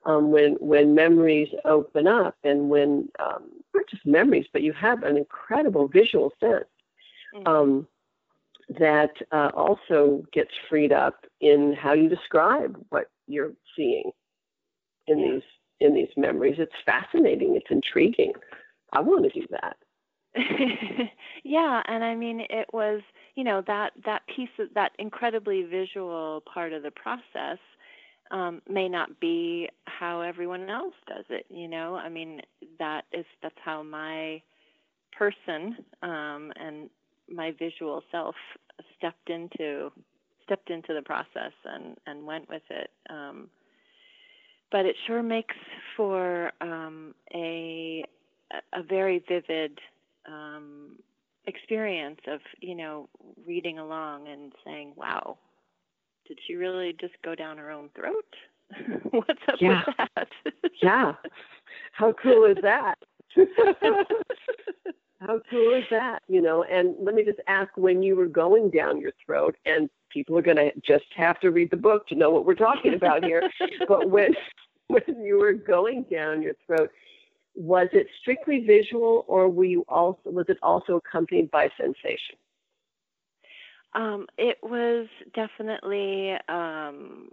um, 0.05 0.31
when 0.31 0.55
when 0.55 0.95
memories 0.95 1.49
open 1.65 2.07
up, 2.07 2.37
and 2.45 2.69
when 2.69 3.09
um, 3.19 3.45
not 3.75 3.85
just 3.91 4.07
memories, 4.07 4.47
but 4.53 4.63
you 4.63 4.73
have 4.73 5.03
an 5.03 5.17
incredible 5.17 5.89
visual 5.89 6.33
sense. 6.41 6.65
Mm-hmm. 7.35 7.49
Um, 7.49 7.89
that 8.81 9.13
uh, 9.31 9.51
also 9.55 10.25
gets 10.33 10.51
freed 10.69 10.93
up 10.93 11.25
in 11.41 11.73
how 11.73 11.93
you 11.93 12.09
describe 12.09 12.77
what 12.89 13.09
you're 13.29 13.53
seeing 13.77 14.11
in 15.07 15.19
yeah. 15.19 15.31
these 15.33 15.43
in 15.81 15.95
these 15.95 16.09
memories. 16.17 16.57
It's 16.59 16.73
fascinating. 16.85 17.55
It's 17.55 17.71
intriguing. 17.71 18.33
I 18.93 19.01
want 19.01 19.25
to 19.25 19.41
do 19.41 19.47
that. 19.51 19.77
yeah, 21.45 21.83
and 21.87 22.05
I 22.05 22.15
mean 22.15 22.41
it 22.51 22.67
was, 22.73 23.01
you 23.35 23.45
know, 23.45 23.63
that 23.67 23.93
that 24.05 24.23
piece 24.35 24.49
of 24.59 24.69
that 24.75 24.93
incredibly 24.99 25.63
visual 25.63 26.43
part 26.53 26.73
of 26.73 26.83
the 26.83 26.91
process 26.91 27.59
um, 28.31 28.61
may 28.69 28.89
not 28.89 29.21
be 29.21 29.69
how 29.87 30.21
everyone 30.21 30.69
else 30.69 30.95
does 31.07 31.25
it. 31.31 31.47
You 31.49 31.69
know, 31.69 31.97
I 31.97 32.09
mean 32.09 32.43
that 32.79 33.05
is 33.13 33.25
that's 33.43 33.55
how 33.65 33.83
my 33.83 34.43
person 35.17 35.77
um, 36.03 36.53
and 36.57 36.91
my 37.33 37.53
visual 37.59 38.03
self 38.11 38.35
stepped 38.99 39.31
into 39.31 39.91
stepped 40.45 40.71
into 40.71 40.93
the 40.95 41.03
process 41.03 41.53
and 41.65 41.97
and 42.07 42.27
went 42.27 42.49
with 42.49 42.63
it. 42.71 42.91
Um, 43.09 43.49
but 44.71 44.85
it 44.85 44.97
sure 45.07 45.23
makes 45.23 45.57
for 45.97 46.53
um, 46.61 47.15
a 47.35 48.05
a 48.73 48.83
very 48.83 49.25
vivid 49.29 49.79
um, 50.29 50.97
experience 51.47 52.21
of 52.29 52.41
you 52.61 52.75
know 52.75 53.09
reading 53.47 53.79
along 53.79 54.29
and 54.29 54.53
saying, 54.65 54.93
"Wow, 54.97 55.39
did 56.27 56.39
she 56.47 56.55
really 56.55 56.95
just 57.01 57.15
go 57.25 57.35
down 57.35 57.59
her 57.59 57.71
own 57.71 57.91
throat? 57.95 58.25
What's 59.11 59.41
up 59.49 59.57
yeah. 59.61 59.83
with 59.87 59.97
that?" 60.15 60.29
yeah, 60.83 61.13
how 61.93 62.13
cool 62.13 62.45
is 62.45 62.59
that? 62.63 62.99
how 65.21 65.41
cool 65.51 65.75
is 65.75 65.85
that? 65.91 66.23
You 66.29 66.43
know, 66.43 66.65
and 66.65 66.95
let 67.01 67.15
me 67.15 67.25
just 67.25 67.41
ask: 67.47 67.71
when 67.77 68.03
you 68.03 68.17
were 68.17 68.27
going 68.27 68.71
down 68.71 69.01
your 69.01 69.13
throat, 69.25 69.57
and 69.65 69.89
people 70.11 70.37
are 70.39 70.43
going 70.43 70.57
to 70.57 70.73
just 70.87 71.05
have 71.15 71.39
to 71.41 71.51
read 71.51 71.71
the 71.71 71.77
book 71.77 72.07
to 72.09 72.15
know 72.15 72.31
what 72.31 72.47
we're 72.47 72.55
talking 72.55 72.95
about 72.95 73.25
here. 73.25 73.43
but 73.89 74.11
when 74.11 74.35
when 74.89 75.23
you 75.23 75.39
were 75.39 75.53
going 75.53 76.05
down 76.11 76.43
your 76.43 76.55
throat, 76.67 76.91
was 77.57 77.89
it 77.93 78.07
strictly 78.21 78.61
visual, 78.61 79.25
or 79.29 79.49
were 79.49 79.65
you 79.65 79.85
also 79.89 80.21
was 80.27 80.47
it 80.49 80.59
also 80.63 80.97
accompanied 80.97 81.51
by 81.51 81.69
sensation? 81.77 82.37
Um, 83.95 84.27
it 84.39 84.59
was 84.63 85.09
definitely. 85.35 86.35
Um, 86.49 87.31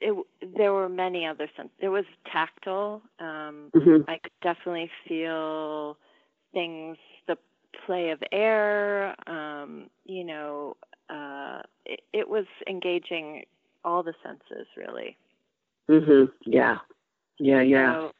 it, 0.00 0.14
there 0.56 0.72
were 0.72 0.88
many 0.88 1.26
other 1.26 1.48
senses 1.56 1.72
There 1.80 1.90
was 1.90 2.04
tactile. 2.30 3.02
Um, 3.18 3.70
mm-hmm. 3.74 4.08
I 4.08 4.18
could 4.18 4.32
definitely 4.42 4.90
feel 5.08 5.96
things, 6.52 6.98
the 7.26 7.36
play 7.86 8.10
of 8.10 8.22
air. 8.32 9.14
Um, 9.28 9.88
you 10.04 10.24
know, 10.24 10.76
uh, 11.08 11.62
it, 11.84 12.00
it 12.12 12.28
was 12.28 12.44
engaging 12.68 13.44
all 13.84 14.02
the 14.02 14.14
senses 14.22 14.66
really. 14.76 15.16
Mhm. 15.88 16.30
Yeah. 16.44 16.78
Yeah. 17.38 17.62
Yeah. 17.62 17.94
So, 17.94 18.12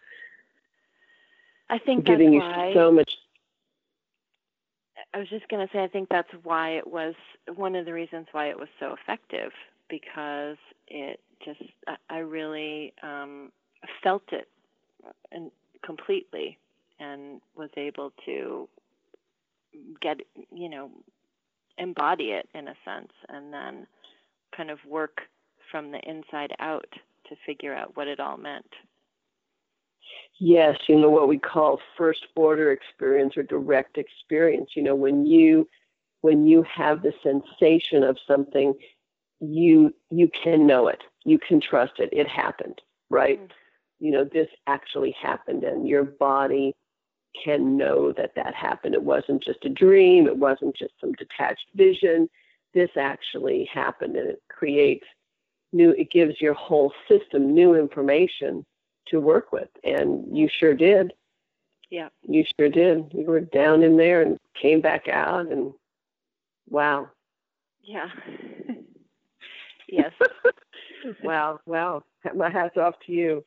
I 1.68 1.79
think 1.79 2.05
giving 2.05 2.33
you 2.33 2.40
why, 2.40 2.72
so 2.74 2.90
much. 2.92 3.11
I 5.12 5.18
was 5.18 5.29
just 5.29 5.48
going 5.48 5.66
to 5.66 5.72
say, 5.72 5.83
I 5.83 5.88
think 5.88 6.09
that's 6.09 6.31
why 6.42 6.70
it 6.70 6.87
was 6.87 7.14
one 7.55 7.74
of 7.74 7.87
the 7.87 7.92
reasons 7.92 8.26
why 8.33 8.50
it 8.50 8.59
was 8.59 8.68
so 8.79 8.94
effective 9.00 9.50
because 9.88 10.57
it 10.88 11.20
just, 11.44 11.62
I 12.11 12.18
really 12.18 12.92
um, 13.02 13.50
felt 14.02 14.24
it 14.33 14.48
and 15.33 15.50
completely 15.85 16.59
and 16.98 17.40
was 17.57 17.70
able 17.76 18.12
to 18.26 18.68
get, 20.00 20.18
you 20.52 20.68
know, 20.68 20.90
embody 21.79 22.33
it 22.33 22.48
in 22.55 22.68
a 22.68 22.74
sense 22.85 23.12
and 23.29 23.52
then 23.52 23.87
kind 24.57 24.70
of 24.70 24.79
work 24.88 25.22
from 25.70 25.92
the 25.92 26.00
inside 26.09 26.52
out 26.59 26.88
to 27.29 27.37
figure 27.44 27.74
out 27.74 27.96
what 27.96 28.09
it 28.09 28.20
all 28.20 28.37
meant. 28.37 28.66
Yes, 30.38 30.77
you 30.88 30.99
know 30.99 31.09
what 31.09 31.29
we 31.29 31.38
call 31.38 31.81
first 31.96 32.27
order 32.37 32.70
experience 32.72 33.37
or 33.37 33.42
direct 33.42 33.96
experience. 33.99 34.70
You 34.77 34.83
know, 34.83 34.94
when 34.94 35.25
you 35.27 35.66
when 36.20 36.46
you 36.46 36.62
have 36.64 37.03
the 37.03 37.12
sensation 37.22 38.03
of 38.03 38.18
something, 38.27 38.75
you 39.40 39.94
you 40.11 40.29
can 40.29 40.66
know 40.66 40.88
it. 40.88 41.03
You 41.25 41.38
can 41.38 41.61
trust 41.61 41.94
it. 41.99 42.11
It 42.12 42.29
happened, 42.29 42.81
right? 43.11 43.40
Mm-hmm. 43.40 44.05
You 44.05 44.11
know, 44.12 44.25
this 44.25 44.49
actually 44.66 45.16
happened 45.20 45.64
and 45.64 45.88
your 45.88 46.05
body 46.05 46.75
can 47.44 47.77
know 47.77 48.12
that 48.12 48.35
that 48.37 48.55
happened. 48.55 48.94
It 48.94 49.03
wasn't 49.03 49.42
just 49.42 49.64
a 49.64 49.70
dream, 49.70 50.27
it 50.27 50.37
wasn't 50.37 50.77
just 50.77 50.92
some 51.01 51.12
detached 51.12 51.66
vision. 51.75 52.29
This 52.75 52.90
actually 52.99 53.68
happened 53.72 54.16
and 54.16 54.29
it 54.31 54.42
creates 54.51 55.07
new 55.72 55.90
it 55.92 56.11
gives 56.11 56.40
your 56.40 56.55
whole 56.55 56.92
system 57.09 57.55
new 57.55 57.75
information 57.75 58.64
to 59.08 59.20
work 59.20 59.52
with. 59.52 59.68
And 59.84 60.36
you 60.36 60.48
sure 60.48 60.74
did. 60.74 61.12
Yeah. 61.90 62.08
You 62.22 62.44
sure 62.58 62.68
did. 62.68 63.12
You 63.12 63.24
were 63.26 63.40
down 63.40 63.82
in 63.82 63.96
there 63.96 64.22
and 64.22 64.38
came 64.60 64.80
back 64.80 65.08
out 65.08 65.50
and 65.50 65.72
wow. 66.68 67.08
Yeah. 67.82 68.08
yes. 69.88 70.12
wow. 71.22 71.60
Wow. 71.66 72.02
My 72.34 72.50
hat's 72.50 72.76
off 72.76 72.94
to 73.06 73.12
you. 73.12 73.44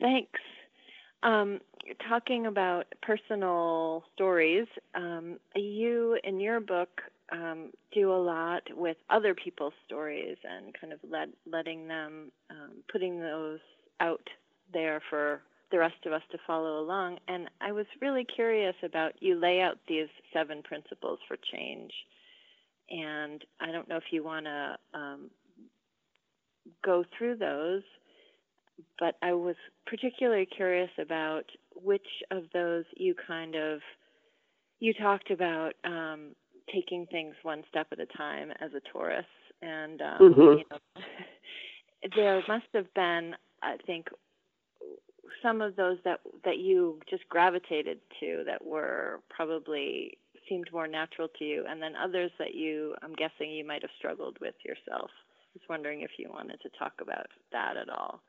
Thanks. 0.00 0.40
Um, 1.24 1.60
talking 2.08 2.46
about 2.46 2.86
personal 3.02 4.04
stories, 4.14 4.66
um, 4.94 5.38
you 5.56 6.16
in 6.22 6.38
your 6.38 6.60
book 6.60 7.02
um, 7.32 7.70
do 7.92 8.12
a 8.12 8.14
lot 8.14 8.62
with 8.74 8.96
other 9.10 9.34
people's 9.34 9.74
stories 9.86 10.36
and 10.44 10.74
kind 10.80 10.92
of 10.92 10.98
let, 11.08 11.28
letting 11.50 11.88
them, 11.88 12.30
um, 12.50 12.70
putting 12.90 13.20
those 13.20 13.58
out 14.00 14.26
there 14.72 15.02
for 15.10 15.42
the 15.70 15.78
rest 15.78 16.06
of 16.06 16.12
us 16.12 16.22
to 16.32 16.38
follow 16.46 16.80
along. 16.80 17.18
And 17.28 17.48
I 17.60 17.72
was 17.72 17.86
really 18.00 18.24
curious 18.24 18.74
about 18.82 19.12
you 19.20 19.34
lay 19.34 19.60
out 19.60 19.78
these 19.86 20.08
seven 20.32 20.62
principles 20.62 21.18
for 21.28 21.36
change. 21.52 21.92
And 22.90 23.44
I 23.60 23.70
don't 23.70 23.88
know 23.88 23.96
if 23.96 24.10
you 24.10 24.24
want 24.24 24.46
to 24.46 24.76
um, 24.94 25.30
go 26.84 27.04
through 27.16 27.36
those, 27.36 27.82
but 28.98 29.16
I 29.22 29.32
was 29.32 29.56
particularly 29.86 30.46
curious 30.46 30.90
about 30.98 31.44
which 31.74 32.06
of 32.30 32.44
those 32.52 32.84
you 32.96 33.14
kind 33.26 33.54
of 33.54 33.80
you 34.80 34.94
talked 34.94 35.30
about 35.30 35.72
um, 35.84 36.34
taking 36.72 37.06
things 37.06 37.34
one 37.42 37.64
step 37.68 37.88
at 37.92 38.00
a 38.00 38.06
time 38.06 38.50
as 38.60 38.70
a 38.74 38.92
Taurus, 38.92 39.24
and 39.60 40.00
um, 40.00 40.18
mm-hmm. 40.20 40.40
you 40.40 40.64
know, 40.70 41.02
there 42.16 42.42
must 42.46 42.66
have 42.74 42.92
been 42.94 43.34
I 43.62 43.76
think 43.86 44.08
some 45.42 45.60
of 45.60 45.76
those 45.76 45.98
that 46.04 46.20
that 46.44 46.58
you 46.58 47.00
just 47.08 47.28
gravitated 47.28 47.98
to 48.20 48.42
that 48.46 48.64
were 48.64 49.20
probably 49.28 50.18
seemed 50.48 50.70
more 50.72 50.86
natural 50.86 51.28
to 51.38 51.44
you, 51.44 51.64
and 51.68 51.80
then 51.82 51.94
others 51.96 52.30
that 52.38 52.54
you 52.54 52.94
I'm 53.02 53.14
guessing 53.14 53.50
you 53.50 53.66
might 53.66 53.82
have 53.82 53.90
struggled 53.98 54.38
with 54.40 54.54
yourself. 54.64 55.10
I 55.10 55.54
was 55.54 55.68
wondering 55.68 56.02
if 56.02 56.12
you 56.18 56.30
wanted 56.30 56.60
to 56.62 56.68
talk 56.78 56.94
about 57.00 57.26
that 57.52 57.76
at 57.76 57.88
all. 57.88 58.20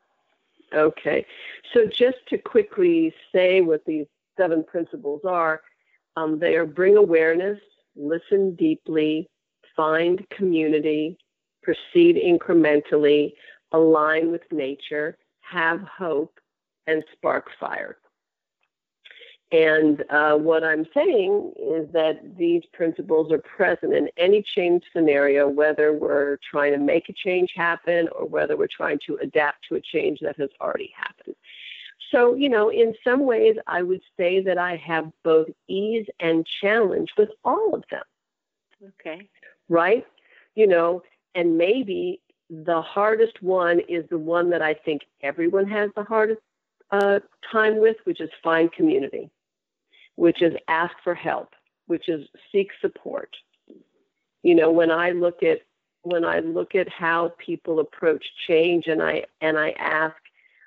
Okay, 0.73 1.25
so 1.73 1.85
just 1.87 2.17
to 2.27 2.37
quickly 2.37 3.13
say 3.33 3.61
what 3.61 3.83
these 3.85 4.05
seven 4.37 4.63
principles 4.63 5.21
are, 5.25 5.61
um, 6.15 6.37
they 6.37 6.55
are 6.55 6.65
bring 6.65 6.95
awareness, 6.95 7.59
listen 7.95 8.55
deeply, 8.55 9.27
find 9.75 10.27
community, 10.29 11.17
proceed 11.63 12.17
incrementally, 12.17 13.33
align 13.71 14.31
with 14.31 14.41
nature, 14.51 15.17
have 15.41 15.81
hope, 15.81 16.39
and 16.87 17.03
spark 17.13 17.49
fire. 17.59 17.97
And 19.51 20.03
uh, 20.11 20.35
what 20.35 20.63
I'm 20.63 20.85
saying 20.93 21.53
is 21.57 21.91
that 21.91 22.37
these 22.37 22.61
principles 22.71 23.31
are 23.31 23.39
present 23.39 23.95
in 23.95 24.07
any 24.15 24.43
change 24.43 24.83
scenario, 24.93 25.47
whether 25.47 25.91
we're 25.91 26.37
trying 26.51 26.73
to 26.73 26.77
make 26.77 27.09
a 27.09 27.13
change 27.13 27.53
happen 27.55 28.07
or 28.15 28.27
whether 28.27 28.55
we're 28.55 28.67
trying 28.67 28.99
to 29.07 29.17
adapt 29.21 29.67
to 29.69 29.75
a 29.75 29.81
change 29.81 30.19
that 30.21 30.37
has 30.37 30.49
already 30.61 30.93
happened. 30.95 31.35
So, 32.11 32.35
you 32.35 32.47
know, 32.47 32.69
in 32.69 32.93
some 33.03 33.25
ways, 33.25 33.55
I 33.65 33.81
would 33.81 34.01
say 34.17 34.39
that 34.41 34.59
I 34.59 34.75
have 34.77 35.11
both 35.23 35.47
ease 35.67 36.05
and 36.19 36.45
challenge 36.61 37.09
with 37.17 37.29
all 37.43 37.73
of 37.73 37.83
them. 37.89 38.03
Okay. 38.99 39.29
Right? 39.67 40.05
You 40.53 40.67
know, 40.67 41.01
and 41.33 41.57
maybe 41.57 42.21
the 42.49 42.81
hardest 42.81 43.41
one 43.41 43.79
is 43.87 44.05
the 44.09 44.17
one 44.17 44.49
that 44.49 44.61
I 44.61 44.73
think 44.73 45.03
everyone 45.21 45.67
has 45.67 45.91
the 45.95 46.03
hardest 46.03 46.41
uh, 46.91 47.19
time 47.51 47.79
with, 47.79 47.97
which 48.05 48.19
is 48.21 48.29
find 48.43 48.71
community, 48.71 49.29
which 50.15 50.41
is 50.41 50.53
ask 50.67 50.93
for 51.03 51.13
help, 51.13 51.53
which 51.85 52.09
is 52.09 52.27
seek 52.51 52.69
support. 52.81 53.35
You 54.41 54.55
know, 54.55 54.71
when 54.71 54.89
I 54.89 55.11
look 55.11 55.43
at 55.43 55.59
when 56.03 56.23
I 56.23 56.39
look 56.39 56.75
at 56.75 56.87
how 56.89 57.33
people 57.37 57.79
approach 57.79 58.25
change, 58.47 58.87
and 58.87 59.01
I 59.03 59.25
and 59.41 59.59
I 59.59 59.71
ask, 59.71 60.15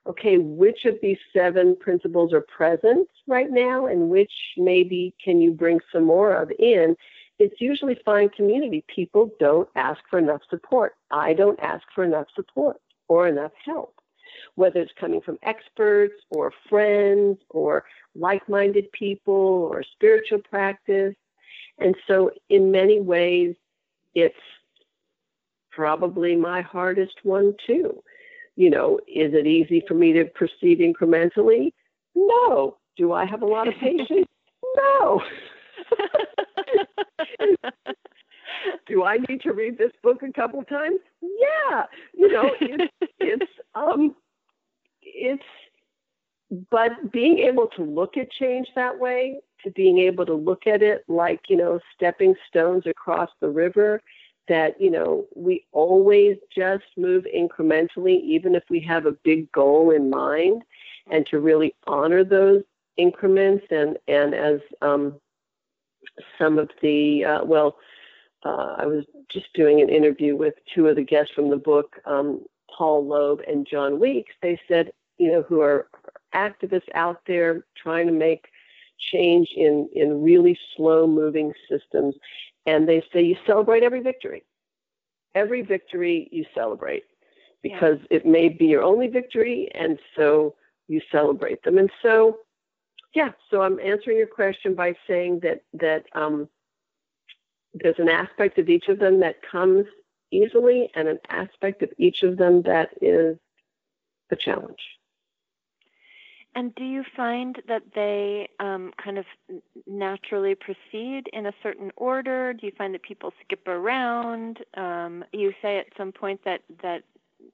okay, 0.07 0.39
which 0.39 0.85
of 0.85 0.97
these 1.03 1.19
seven 1.33 1.75
principles 1.75 2.33
are 2.33 2.43
present 2.43 3.09
right 3.27 3.51
now, 3.51 3.87
and 3.87 4.09
which 4.09 4.33
maybe 4.57 5.15
can 5.25 5.41
you 5.41 5.51
bring 5.51 5.81
some 5.93 6.05
more 6.05 6.35
of 6.35 6.53
in? 6.59 6.97
It's 7.43 7.61
usually 7.61 7.99
find 8.05 8.33
community. 8.33 8.85
People 8.95 9.33
don't 9.41 9.69
ask 9.75 9.99
for 10.09 10.21
enough 10.21 10.43
support. 10.49 10.95
I 11.11 11.33
don't 11.33 11.59
ask 11.59 11.83
for 11.93 12.05
enough 12.05 12.29
support 12.37 12.77
or 13.09 13.27
enough 13.27 13.51
help, 13.65 13.97
whether 14.55 14.81
it's 14.81 14.93
coming 14.99 15.21
from 15.21 15.39
experts 15.43 16.15
or 16.31 16.53
friends 16.71 17.39
or 17.51 17.85
like 18.15 18.49
minded 18.49 18.93
people 18.93 19.35
or 19.73 19.83
spiritual 19.83 20.39
practice. 20.39 21.17
And 21.79 21.97
so, 22.07 22.31
in 22.49 22.71
many 22.71 23.01
ways, 23.01 23.57
it's 24.15 24.37
probably 25.73 26.37
my 26.37 26.61
hardest 26.63 27.17
one 27.25 27.55
too. 27.67 28.05
You 28.55 28.71
know, 28.71 29.01
is 29.09 29.35
it 29.35 29.49
easy 29.49 29.83
for 29.89 29.95
me 29.95 30.13
to 30.13 30.27
proceed 30.27 30.79
incrementally? 30.79 31.73
No. 32.15 32.77
Do 32.97 33.13
I 33.13 33.25
have 33.25 33.43
a 33.43 33.47
lot 33.47 33.67
of 33.67 33.75
patience? 33.81 34.29
no. 34.77 35.23
Do 38.87 39.05
I 39.05 39.19
need 39.29 39.41
to 39.43 39.53
read 39.53 39.79
this 39.79 39.93
book 40.03 40.23
a 40.23 40.33
couple 40.33 40.63
times? 40.65 41.01
Yeah. 41.23 41.85
You 42.15 42.33
know, 42.33 42.51
it's 42.61 42.93
it's 43.19 43.53
um 43.75 44.15
it's 45.03 45.43
but 46.71 47.11
being 47.13 47.39
able 47.39 47.69
to 47.77 47.83
look 47.83 48.17
at 48.17 48.31
change 48.31 48.69
that 48.75 48.99
way, 48.99 49.41
to 49.65 49.71
being 49.71 49.99
able 49.99 50.27
to 50.27 50.35
look 50.35 50.67
at 50.67 50.83
it 50.83 51.05
like, 51.09 51.41
you 51.49 51.57
know, 51.57 51.81
stepping 51.95 52.35
stones 52.49 52.87
across 52.87 53.31
the 53.41 53.49
river, 53.49 54.03
that, 54.49 54.79
you 54.81 54.91
know, 54.91 55.25
we 55.35 55.65
always 55.73 56.37
just 56.55 56.85
move 56.97 57.25
incrementally, 57.35 58.21
even 58.23 58.55
if 58.55 58.65
we 58.69 58.81
have 58.81 59.07
a 59.07 59.17
big 59.25 59.51
goal 59.53 59.91
in 59.93 60.11
mind, 60.11 60.63
and 61.11 61.27
to 61.27 61.39
really 61.39 61.75
honor 61.87 62.23
those 62.25 62.63
increments 62.97 63.65
and, 63.71 63.97
and 64.09 64.35
as 64.35 64.61
um, 64.83 65.15
some 66.39 66.59
of 66.59 66.71
the, 66.83 67.25
uh, 67.25 67.45
well, 67.45 67.77
uh, 68.45 68.77
I 68.79 68.87
was 68.87 69.05
just 69.31 69.47
doing 69.55 69.81
an 69.81 69.89
interview 69.89 70.37
with 70.37 70.55
two 70.75 70.89
of 70.89 70.97
the 70.97 71.05
guests 71.05 71.33
from 71.35 71.51
the 71.51 71.57
book, 71.57 71.97
um, 72.07 72.45
Paul 72.77 73.07
Loeb 73.07 73.41
and 73.47 73.67
John 73.71 74.01
Weeks. 74.01 74.33
They 74.43 74.59
said, 74.67 74.93
you 75.19 75.31
know, 75.31 75.43
who 75.43 75.61
are 75.61 75.87
activists 76.35 76.89
out 76.95 77.21
there 77.27 77.65
trying 77.81 78.07
to 78.07 78.13
make 78.13 78.47
change 79.13 79.49
in, 79.57 79.89
in 79.95 80.23
really 80.23 80.59
slow 80.77 81.07
moving 81.07 81.53
systems. 81.71 82.15
And 82.67 82.89
they 82.89 83.03
say 83.13 83.23
you 83.23 83.37
celebrate 83.47 83.83
every 83.83 84.01
victory. 84.01 84.45
Every 85.35 85.63
victory 85.63 86.29
you 86.31 86.45
celebrate 86.55 87.05
because 87.63 87.99
yeah. 88.11 88.19
it 88.19 88.27
may 88.27 88.49
be 88.49 88.67
your 88.67 88.83
only 88.83 89.09
victory. 89.09 89.71
And 89.75 89.99
so 90.17 90.55
you 90.89 91.01
celebrate 91.11 91.63
them. 91.63 91.79
And 91.79 91.91
so, 92.03 92.39
yeah, 93.15 93.33
so 93.51 93.63
I'm 93.63 93.79
answering 93.81 94.19
your 94.19 94.27
question 94.27 94.75
by 94.75 94.95
saying 95.07 95.41
that, 95.41 95.63
that, 95.75 96.07
um, 96.15 96.49
there's 97.75 97.99
an 97.99 98.09
aspect 98.09 98.59
of 98.59 98.69
each 98.69 98.89
of 98.89 98.99
them 98.99 99.21
that 99.21 99.37
comes 99.43 99.87
easily 100.31 100.91
and 100.95 101.09
an 101.09 101.19
aspect 101.29 101.83
of 101.83 101.91
each 101.99 102.23
of 102.23 102.37
them 102.37 102.63
that 102.63 102.91
is 103.01 103.37
a 104.31 104.37
challenge. 104.37 104.81
And 106.55 106.75
do 106.75 106.85
you 106.85 107.03
find 107.17 107.63
that 107.67 107.83
they 107.95 108.49
um, 108.61 108.93
kind 109.03 109.17
of 109.17 109.25
naturally 109.87 110.55
proceed 110.55 111.29
in 111.33 111.47
a 111.47 111.53
certain 111.63 111.91
order? 111.97 112.53
Do 112.53 112.67
you 112.67 112.73
find 112.77 112.93
that 112.93 113.03
people 113.03 113.33
skip 113.43 113.67
around? 113.67 114.59
Um, 114.77 115.25
you 115.33 115.55
say 115.63 115.79
at 115.79 115.87
some 115.97 116.13
point 116.13 116.41
that 116.45 116.61
that 116.83 117.05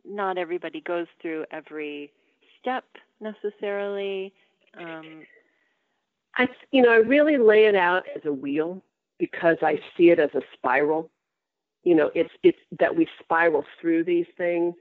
not 0.05 0.37
everybody 0.37 0.81
goes 0.81 1.07
through 1.23 1.45
every 1.53 2.13
step 2.61 2.85
necessarily. 3.21 4.33
Um, 4.77 5.23
I, 6.39 6.49
you 6.70 6.82
know, 6.82 6.93
I 6.93 6.97
really 6.99 7.36
lay 7.36 7.66
it 7.66 7.74
out 7.74 8.05
as 8.14 8.24
a 8.24 8.32
wheel 8.32 8.82
because 9.18 9.57
I 9.61 9.80
see 9.97 10.11
it 10.11 10.20
as 10.20 10.30
a 10.34 10.43
spiral. 10.55 11.11
You 11.82 11.97
know, 11.97 12.11
it's 12.14 12.30
it's 12.43 12.59
that 12.78 12.95
we 12.95 13.09
spiral 13.20 13.64
through 13.80 14.05
these 14.05 14.26
things, 14.36 14.74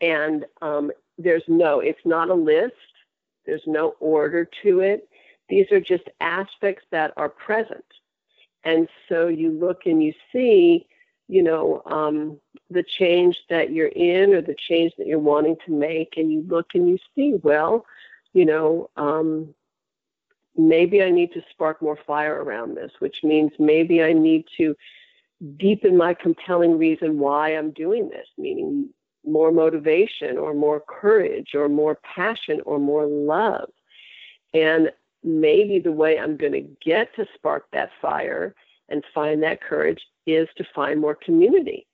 and 0.00 0.46
um, 0.62 0.90
there's 1.18 1.44
no, 1.48 1.80
it's 1.80 2.04
not 2.04 2.30
a 2.30 2.34
list. 2.34 2.74
There's 3.44 3.62
no 3.66 3.94
order 4.00 4.48
to 4.62 4.80
it. 4.80 5.08
These 5.48 5.70
are 5.70 5.80
just 5.80 6.04
aspects 6.20 6.84
that 6.90 7.12
are 7.16 7.28
present, 7.28 7.84
and 8.64 8.88
so 9.08 9.28
you 9.28 9.50
look 9.50 9.82
and 9.86 10.02
you 10.02 10.14
see, 10.32 10.86
you 11.28 11.42
know, 11.42 11.82
um, 11.86 12.38
the 12.70 12.84
change 12.84 13.36
that 13.50 13.72
you're 13.72 13.88
in 13.88 14.32
or 14.32 14.40
the 14.40 14.56
change 14.68 14.92
that 14.96 15.06
you're 15.06 15.18
wanting 15.18 15.56
to 15.66 15.72
make, 15.72 16.14
and 16.16 16.32
you 16.32 16.42
look 16.48 16.68
and 16.74 16.88
you 16.88 16.98
see, 17.14 17.34
well, 17.42 17.84
you 18.32 18.46
know, 18.46 18.88
um, 18.96 19.54
maybe 20.56 21.02
I 21.02 21.10
need 21.10 21.32
to 21.32 21.42
spark 21.50 21.80
more 21.80 21.98
fire 22.06 22.42
around 22.42 22.76
this, 22.76 22.92
which 22.98 23.16
means 23.22 23.52
maybe 23.58 24.02
I 24.02 24.12
need 24.12 24.44
to 24.58 24.74
deepen 25.56 25.96
my 25.96 26.14
compelling 26.14 26.78
reason 26.78 27.18
why 27.18 27.50
I'm 27.50 27.70
doing 27.72 28.08
this, 28.08 28.26
meaning 28.38 28.90
more 29.24 29.52
motivation 29.52 30.36
or 30.36 30.54
more 30.54 30.80
courage 30.80 31.54
or 31.54 31.68
more 31.68 31.98
passion 32.14 32.60
or 32.66 32.78
more 32.78 33.06
love. 33.06 33.70
And 34.52 34.90
maybe 35.24 35.78
the 35.78 35.92
way 35.92 36.18
I'm 36.18 36.36
going 36.36 36.52
to 36.52 36.68
get 36.84 37.14
to 37.16 37.26
spark 37.34 37.66
that 37.72 37.90
fire 38.00 38.54
and 38.88 39.02
find 39.14 39.42
that 39.42 39.62
courage 39.62 40.00
is 40.26 40.48
to 40.56 40.64
find 40.74 41.00
more 41.00 41.14
community, 41.14 41.86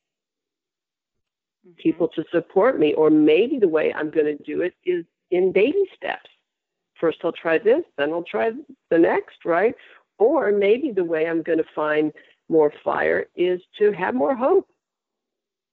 mm-hmm. 1.67 1.75
people 1.77 2.09
to 2.09 2.25
support 2.33 2.79
me. 2.79 2.95
Or 2.95 3.11
maybe 3.11 3.59
the 3.59 3.69
way 3.69 3.93
I'm 3.95 4.11
going 4.11 4.27
to 4.27 4.43
do 4.43 4.63
it 4.63 4.75
is 4.85 5.05
in 5.31 5.53
baby 5.53 5.85
steps 5.95 6.29
first 7.01 7.19
I'll 7.25 7.33
try 7.33 7.59
this, 7.59 7.85
then 7.97 8.13
I'll 8.13 8.25
try 8.25 8.53
the 8.91 8.99
next, 8.99 9.45
right? 9.45 9.75
Or 10.19 10.53
maybe 10.53 10.91
the 10.91 11.05
way 11.05 11.27
I'm 11.27 11.43
going 11.43 11.59
to 11.59 11.65
find 11.75 12.13
more 12.49 12.73
fire 12.83 13.27
is 13.37 13.61
to 13.79 13.93
have 13.93 14.15
more 14.15 14.35
hope. 14.35 14.69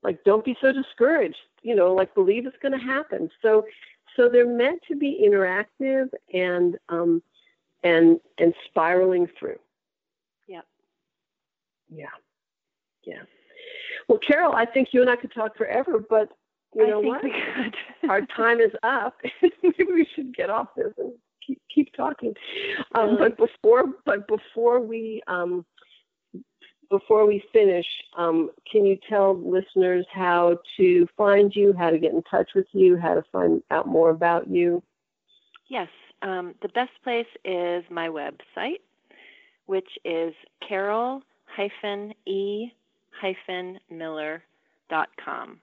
Like, 0.03 0.23
don't 0.23 0.45
be 0.45 0.55
so 0.61 0.71
discouraged. 0.71 1.37
You 1.63 1.75
know, 1.75 1.93
like 1.93 2.13
believe 2.13 2.45
it's 2.45 2.57
going 2.61 2.73
to 2.73 2.85
happen. 2.85 3.29
So, 3.41 3.65
so 4.15 4.29
they're 4.29 4.47
meant 4.47 4.81
to 4.87 4.95
be 4.95 5.27
interactive 5.27 6.09
and 6.33 6.77
um, 6.89 7.23
and 7.83 8.19
and 8.37 8.53
spiraling 8.65 9.27
through. 9.39 9.59
Yeah. 10.47 10.61
Yeah. 11.89 12.05
Yeah. 13.03 13.23
Well, 14.07 14.19
Carol, 14.19 14.53
I 14.53 14.65
think 14.65 14.89
you 14.93 15.01
and 15.01 15.09
I 15.09 15.15
could 15.15 15.33
talk 15.33 15.57
forever, 15.57 15.99
but 16.07 16.29
you 16.75 16.87
know 16.87 16.99
what? 16.99 17.23
Our 18.09 18.21
time 18.35 18.59
is 18.59 18.71
up. 18.83 19.15
Maybe 19.63 19.83
we 19.85 20.07
should 20.15 20.35
get 20.35 20.49
off 20.49 20.67
this 20.75 20.93
and 20.97 21.13
keep, 21.45 21.61
keep 21.73 21.93
talking. 21.93 22.33
Um, 22.93 23.17
but 23.17 23.37
before, 23.37 23.85
but 24.05 24.27
before 24.27 24.79
we 24.79 25.21
um, 25.27 25.65
before 26.89 27.25
we 27.25 27.43
finish, 27.51 27.85
um, 28.17 28.51
can 28.71 28.85
you 28.85 28.97
tell 29.09 29.35
listeners 29.35 30.05
how 30.13 30.59
to 30.77 31.07
find 31.17 31.55
you, 31.55 31.73
how 31.73 31.89
to 31.89 31.97
get 31.97 32.13
in 32.13 32.21
touch 32.23 32.51
with 32.53 32.67
you, 32.73 32.97
how 32.97 33.15
to 33.15 33.23
find 33.31 33.61
out 33.71 33.87
more 33.87 34.11
about 34.11 34.47
you? 34.47 34.83
Yes, 35.67 35.89
um, 36.21 36.53
the 36.61 36.69
best 36.69 36.91
place 37.03 37.25
is 37.43 37.83
my 37.89 38.07
website, 38.07 38.81
which 39.65 39.89
is 40.03 40.33
carol 40.67 41.23
e 42.25 42.71
miller.com 43.89 45.59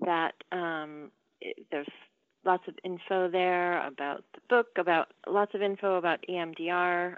that 0.00 0.34
um, 0.52 1.10
there's 1.70 1.86
lots 2.44 2.62
of 2.68 2.74
info 2.84 3.28
there 3.28 3.86
about 3.86 4.24
the 4.34 4.40
book, 4.48 4.68
about 4.78 5.08
lots 5.26 5.54
of 5.54 5.62
info 5.62 5.96
about 5.96 6.20
EMDR, 6.28 7.16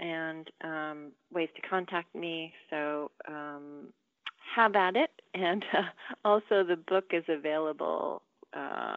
and 0.00 0.50
um, 0.62 1.12
ways 1.32 1.48
to 1.56 1.68
contact 1.68 2.14
me. 2.14 2.52
So 2.70 3.10
um, 3.26 3.92
have 4.54 4.74
at 4.76 4.96
it. 4.96 5.10
And 5.34 5.64
uh, 5.72 5.82
also, 6.24 6.64
the 6.64 6.78
book 6.88 7.12
is 7.12 7.22
available 7.28 8.22
uh, 8.56 8.96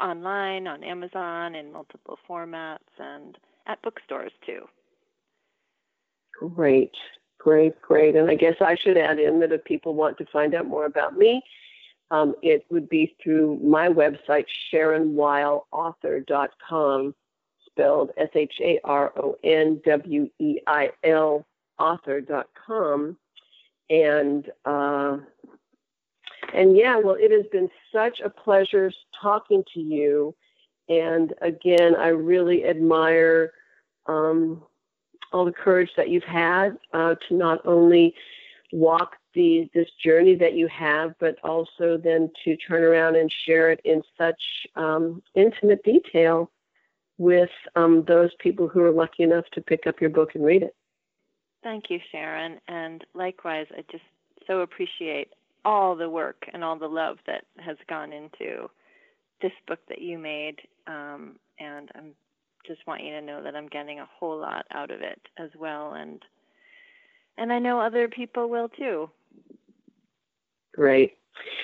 online 0.00 0.66
on 0.66 0.82
Amazon 0.84 1.54
in 1.54 1.70
multiple 1.70 2.18
formats 2.26 2.78
and 2.98 3.36
at 3.66 3.82
bookstores 3.82 4.32
too. 4.46 4.62
Great, 6.32 6.92
great, 7.38 7.78
great. 7.82 8.14
And 8.16 8.30
I 8.30 8.36
guess 8.36 8.54
I 8.60 8.76
should 8.76 8.96
add 8.96 9.18
in 9.18 9.40
that 9.40 9.52
if 9.52 9.64
people 9.64 9.94
want 9.94 10.16
to 10.18 10.26
find 10.32 10.54
out 10.54 10.66
more 10.66 10.86
about 10.86 11.18
me, 11.18 11.42
um, 12.10 12.34
it 12.42 12.66
would 12.70 12.88
be 12.88 13.14
through 13.22 13.60
my 13.62 13.88
website, 13.88 14.46
SharonWeil.author.com, 14.72 17.14
spelled 17.66 18.10
S 18.16 18.30
H 18.34 18.54
A 18.62 18.80
R 18.84 19.12
O 19.16 19.36
N 19.42 19.82
W 19.84 20.30
E 20.38 20.60
I 20.66 20.90
L 21.04 21.46
author.com. 21.78 23.18
And 23.88 24.50
uh, 24.64 25.18
and 26.54 26.76
yeah, 26.76 26.98
well, 26.98 27.16
it 27.18 27.30
has 27.30 27.46
been 27.50 27.70
such 27.92 28.20
a 28.20 28.30
pleasure 28.30 28.92
talking 29.20 29.64
to 29.74 29.80
you. 29.80 30.34
And 30.88 31.34
again, 31.40 31.96
I 31.96 32.08
really 32.08 32.64
admire 32.64 33.52
um, 34.06 34.62
all 35.32 35.44
the 35.44 35.52
courage 35.52 35.90
that 35.96 36.08
you've 36.08 36.24
had 36.24 36.78
uh, 36.92 37.16
to 37.28 37.34
not 37.34 37.66
only 37.66 38.14
walk 38.72 39.16
the 39.36 39.70
this 39.74 39.88
journey 40.02 40.34
that 40.34 40.54
you 40.54 40.66
have, 40.66 41.14
but 41.20 41.36
also 41.44 41.96
then 42.02 42.30
to 42.44 42.56
turn 42.56 42.82
around 42.82 43.14
and 43.14 43.30
share 43.44 43.70
it 43.70 43.80
in 43.84 44.02
such 44.18 44.40
um, 44.74 45.22
intimate 45.36 45.84
detail 45.84 46.50
with 47.18 47.50
um, 47.76 48.04
those 48.08 48.30
people 48.40 48.66
who 48.66 48.82
are 48.82 48.90
lucky 48.90 49.22
enough 49.22 49.44
to 49.52 49.60
pick 49.60 49.86
up 49.86 50.00
your 50.00 50.10
book 50.10 50.34
and 50.34 50.44
read 50.44 50.62
it. 50.62 50.74
Thank 51.62 51.84
you, 51.90 52.00
Sharon, 52.10 52.58
and 52.66 53.04
likewise, 53.14 53.66
I 53.70 53.84
just 53.90 54.04
so 54.46 54.60
appreciate 54.60 55.32
all 55.64 55.96
the 55.96 56.08
work 56.08 56.44
and 56.52 56.64
all 56.64 56.78
the 56.78 56.88
love 56.88 57.18
that 57.26 57.44
has 57.58 57.76
gone 57.88 58.12
into 58.12 58.68
this 59.42 59.52
book 59.66 59.80
that 59.88 60.00
you 60.00 60.18
made, 60.18 60.56
um, 60.86 61.36
and 61.58 61.90
I 61.94 62.00
just 62.66 62.86
want 62.86 63.02
you 63.02 63.10
to 63.12 63.20
know 63.20 63.42
that 63.42 63.54
I'm 63.54 63.68
getting 63.68 64.00
a 64.00 64.08
whole 64.18 64.38
lot 64.38 64.64
out 64.72 64.90
of 64.90 65.00
it 65.02 65.20
as 65.38 65.50
well, 65.58 65.94
and 65.94 66.22
and 67.38 67.52
I 67.52 67.58
know 67.58 67.80
other 67.80 68.08
people 68.08 68.48
will 68.48 68.68
too. 68.68 69.10
Great. 70.76 71.14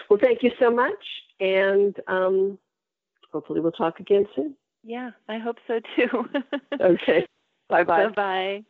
Well, 0.09 0.19
thank 0.21 0.43
you 0.43 0.51
so 0.59 0.71
much, 0.71 1.05
and 1.39 1.95
um, 2.09 2.59
hopefully 3.31 3.61
we'll 3.61 3.73
talk 3.73 4.01
again 4.01 4.27
soon. 4.35 4.57
Yeah, 4.83 5.11
I 5.29 5.39
hope 5.39 5.57
so 5.67 5.81
too. 5.95 6.29
okay. 6.81 7.27
Bye 7.69 7.85
bye. 7.85 8.07
Bye 8.07 8.13
bye. 8.15 8.65